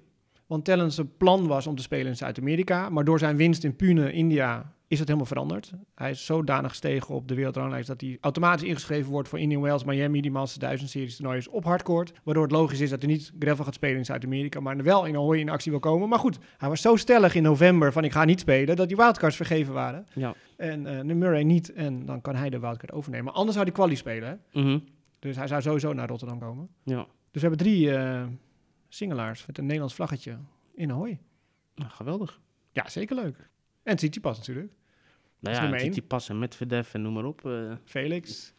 [0.48, 2.90] Want Talon's plan was om te spelen in Zuid-Amerika.
[2.90, 5.72] Maar door zijn winst in Pune, India, is het helemaal veranderd.
[5.96, 9.84] Hij is zodanig gestegen op de wereldranglijst dat hij automatisch ingeschreven wordt voor Indian Wells,
[9.84, 12.14] Miami, die Masters 1000 series toernoois op hardcourt.
[12.24, 15.16] Waardoor het logisch is dat hij niet gravel gaat spelen in Zuid-Amerika, maar wel in
[15.16, 16.10] Ahoy in actie wil komen.
[16.10, 18.98] Maar goed, hij was zo stellig in november van ik ga niet spelen, dat die
[18.98, 20.06] wildcards vergeven waren.
[20.14, 20.36] Ja.
[20.58, 21.74] En eh de Murray niet.
[21.74, 23.34] En dan kan hij de wildcard overnemen.
[23.34, 24.42] Anders zou hij quali spelen.
[24.52, 24.62] Hè?
[24.62, 24.80] Mhm.
[25.20, 26.70] Dus hij zou sowieso naar Rotterdam komen.
[26.84, 28.24] Ja, Dus we hebben drie eh
[28.90, 30.38] singelaars met een Nederlands vlaggetje
[30.74, 31.20] in Ahoy.
[31.76, 32.40] nou, geweldig.
[32.72, 33.50] Ja, zeker leuk.
[33.84, 34.72] En Tsitsipas natuurlijk.
[35.42, 35.78] Nou ja, één.
[35.92, 37.46] Titi Pas en Medvedev en noem maar op.
[37.46, 38.54] eh, Felix.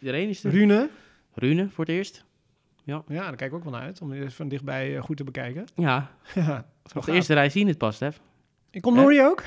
[0.00, 0.50] iedereen is er.
[0.50, 0.88] Rune.
[1.34, 2.24] Rune voor het eerst.
[2.84, 5.64] Ja, daar kijk ik ook wel naar uit om van dichtbij eh, goed te bekijken.
[5.74, 8.20] Ja, ja, op de eerste rij zien het pas, Stef.
[8.70, 9.42] Ik kom Norrie ook?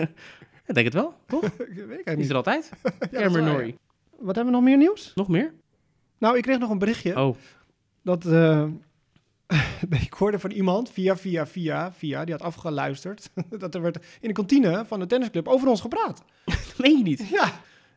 [0.66, 1.14] Ik denk het wel.
[1.68, 2.30] Ik weet ik is niet.
[2.30, 2.72] er altijd.
[3.10, 3.66] Ja, waar, Norrie.
[3.72, 3.78] ja.
[4.18, 5.12] Wat hebben we nog meer nieuws?
[5.14, 5.52] Nog meer?
[6.18, 7.20] Nou, ik kreeg nog een berichtje.
[7.20, 7.36] Oh,
[8.02, 8.68] Dat eh,
[10.06, 13.30] ik hoorde van iemand via, via, via, via, die had afgeluisterd.
[13.58, 16.22] dat er werd in de kantine van de tennisclub over ons gepraat.
[16.44, 17.28] dat meen je niet.
[17.30, 17.44] Ja.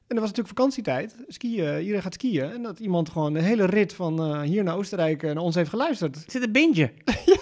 [0.07, 1.15] En dat was natuurlijk vakantietijd.
[1.27, 2.51] Skiën, iedereen gaat skiën.
[2.51, 5.55] En dat iemand gewoon de hele rit van eh, hier naar Oostenrijk eh, naar ons
[5.55, 6.15] heeft geluisterd.
[6.15, 6.91] Er zit een bintje.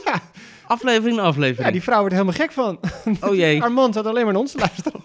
[0.05, 0.22] Ja,
[0.68, 1.72] Aflevering na ja, aflevering.
[1.72, 2.80] die vrouw werd er helemaal gek van.
[3.30, 3.60] Oh jee.
[3.60, 5.01] Haar man zat alleen maar naar ons te luisteren.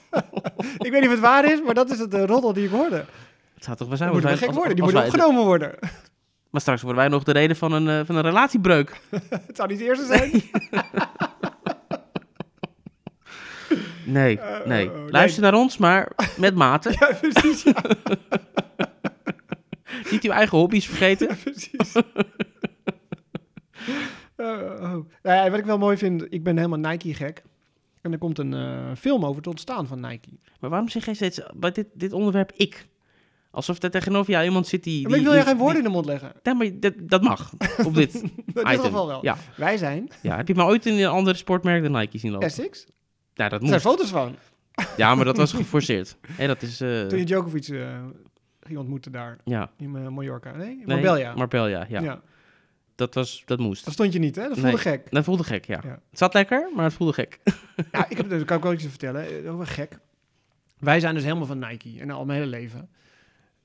[0.79, 2.71] ik weet niet of het waar is, maar dat is het uh, roddel die ik
[2.71, 3.05] hoorde.
[3.55, 4.11] Het zou toch wel Die zijn.
[4.11, 4.75] als wij- gek als- worden.
[4.75, 5.75] Die als wij- opgenomen worden.
[6.53, 9.01] Maar straks worden wij nog de reden van een, eh, van een relatiebreuk.
[9.47, 10.31] het zou niet de eerste zijn.
[14.07, 14.91] Nee, Eh, nee.
[14.91, 15.11] oh, nee.
[15.11, 16.91] Luister naar ons, maar met mate.
[16.99, 17.63] ja, precies.
[17.63, 17.75] Ja,
[20.11, 21.37] Niet uw eigen hobby's vergeten.
[21.43, 21.93] precies.
[24.37, 24.81] Eh, oh.
[25.23, 27.43] Nou ja, wat ik wel mooi vind, ik ben helemaal Nike-gek.
[28.01, 30.29] En er komt een eh, film over het ontstaan van Nike.
[30.61, 32.87] Maar waarom zeg jij steeds bij dit, dit onderwerp ik?
[33.55, 35.03] Alsof er tegenover jou iemand zit die...
[35.03, 36.33] Maar die ik wil je geen woorden die- in de mond leggen.
[36.43, 37.53] Ja, maar dat, dat mag.
[37.85, 38.81] Op dit In dit item.
[38.81, 39.25] geval wel.
[39.25, 39.37] Ja.
[39.57, 42.47] Wij zijn ja, heb je me ooit in een andere sportmerk dan Nike zien lopen?
[42.47, 42.87] Essex.
[43.35, 43.97] Ja, dat Er zijn moest.
[43.97, 44.37] foto's van.
[44.97, 46.17] Ja, maar dat was geforceerd.
[46.29, 46.81] Hé, dat is...
[46.81, 48.05] eh, Toen je Djokovic eh,
[48.61, 49.71] ging ontmoeten daar ja.
[49.79, 50.57] in eh, Mallorca.
[50.57, 51.35] Nee, in Nee, Marbella.
[51.35, 52.01] Marbella, ja.
[52.01, 52.21] ja.
[52.95, 53.85] Dat, was, dat moest.
[53.85, 54.43] Dat stond je niet, hè?
[54.43, 54.79] Dat voelde Nee.
[54.79, 55.11] gek.
[55.11, 55.81] Dat voelde gek, ja.
[55.85, 55.91] Ja.
[56.11, 57.39] Het zat lekker, maar het voelde gek.
[57.93, 59.45] Ja, ik heb, dat kan ik ook iets vertellen.
[59.45, 59.99] eh, Over gek.
[60.79, 62.89] Wij zijn dus helemaal van Nike en al mijn hele leven.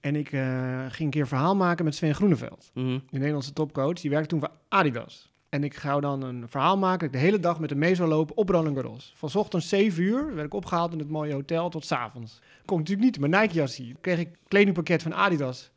[0.07, 0.41] En ik eh,
[0.89, 2.85] ging een keer een verhaal maken met Sven Groeneveld, Mhm.
[3.09, 3.93] de Nederlandse topcoach.
[4.01, 5.31] Die werkte toen voor Adidas.
[5.49, 8.09] En ik ga dan een verhaal maken, ik de hele dag met hem mee zou
[8.09, 9.13] lopen op Roland Garros.
[9.15, 12.39] Van 's ochtends 7 uur werd ik opgehaald in het mooie hotel tot 's avonds.
[12.65, 13.97] Kon ik natuurlijk niet mijn Nike jas zien.
[14.01, 15.71] Kreeg ik een kledingpakket van Adidas.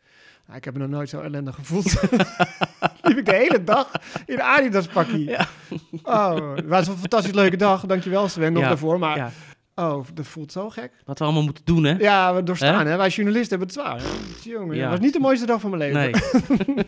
[0.47, 2.01] Nou, ik heb me nog nooit zo ellendig gevoeld.
[3.03, 3.91] Liep ik de hele dag
[4.27, 5.25] in Adidas pakje.
[5.25, 5.47] Ja.
[6.03, 7.87] Oh, het was een fantastisch leuke dag.
[7.87, 8.99] Dankjewel Sven nog Ja, daarvoor.
[8.99, 9.31] Maar Ja.
[9.81, 10.93] Oh, dat voelt zo gek.
[11.05, 11.97] Wat we allemaal moeten doen, hè?
[11.99, 12.97] Ja, we doorstaan Hè?
[12.97, 14.03] Wij journalisten hebben het zwaar.
[14.55, 14.83] Jongen, Ja.
[14.83, 16.01] het was niet de mooiste dag van mijn leven.
[16.67, 16.75] Nee.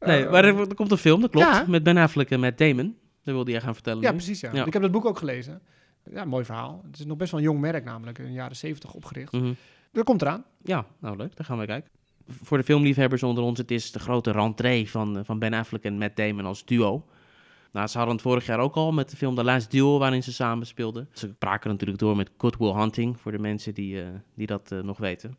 [0.00, 1.46] nee, Eh, maar er, er komt een film, dat klopt.
[1.46, 1.64] Ja.
[1.68, 2.96] Met Ben Affleck en Matt Damon.
[3.24, 4.16] Daar wilde jij gaan vertellen Ja, nu.
[4.16, 4.40] precies.
[4.40, 4.50] Ja.
[4.52, 4.64] Ja.
[4.66, 5.60] Ik heb dat boek ook gelezen.
[6.12, 6.80] Ja, mooi verhaal.
[6.90, 8.18] Het is nog best wel een jong merk namelijk.
[8.18, 9.32] In de jaren zeventig opgericht.
[9.32, 9.52] Mhm.
[9.92, 10.44] Dat komt eraan.
[10.62, 11.90] Ja, nou leuk, daar gaan we kijken.
[12.42, 15.82] Voor de filmliefhebbers onder ons, het is de grote rentree van, eh, van Ben Affleck
[15.84, 17.04] en Matt Damon als duo.
[17.72, 20.22] Nou, ze hadden het vorig jaar ook al met de film The Last Duel, waarin
[20.22, 21.08] ze samen speelden.
[21.12, 24.72] Ze braken natuurlijk door met Good Will Hunting, voor de mensen die, eh, die dat
[24.72, 25.36] eh, nog weten.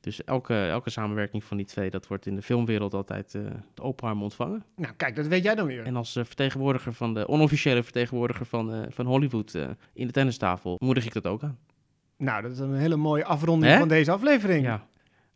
[0.00, 3.42] Dus elke, elke samenwerking van die twee, dat wordt in de filmwereld altijd eh
[3.74, 4.64] de open armen ontvangen.
[4.76, 5.84] Nou, kijk, dat weet jij dan weer.
[5.84, 9.54] En als vertegenwoordiger van de onofficiële vertegenwoordiger van, van Hollywood
[9.92, 11.58] in de tennistafel, moedig ik dat ook aan.
[12.16, 13.78] Nou, dat is een hele mooie afronding Hè?
[13.78, 14.64] van deze aflevering.
[14.64, 14.86] Ja.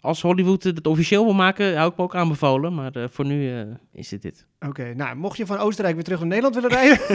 [0.03, 2.75] Als Hollywood het officieel wil maken, hou ik me ook aanbevolen.
[2.75, 4.47] Maar eh, voor nu eh, is het dit.
[4.61, 6.99] Oké, nou, mocht je van Oostenrijk weer terug naar Nederland willen rijden...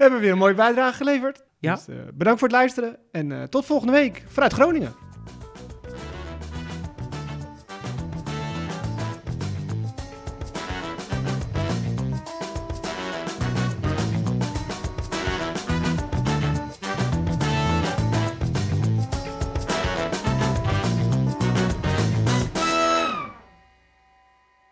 [0.00, 1.44] hebben we weer een mooie bijdrage geleverd.
[1.58, 1.74] Ja.
[1.74, 4.94] Dus, eh, bedankt voor het luisteren en tot volgende week vanuit Groningen.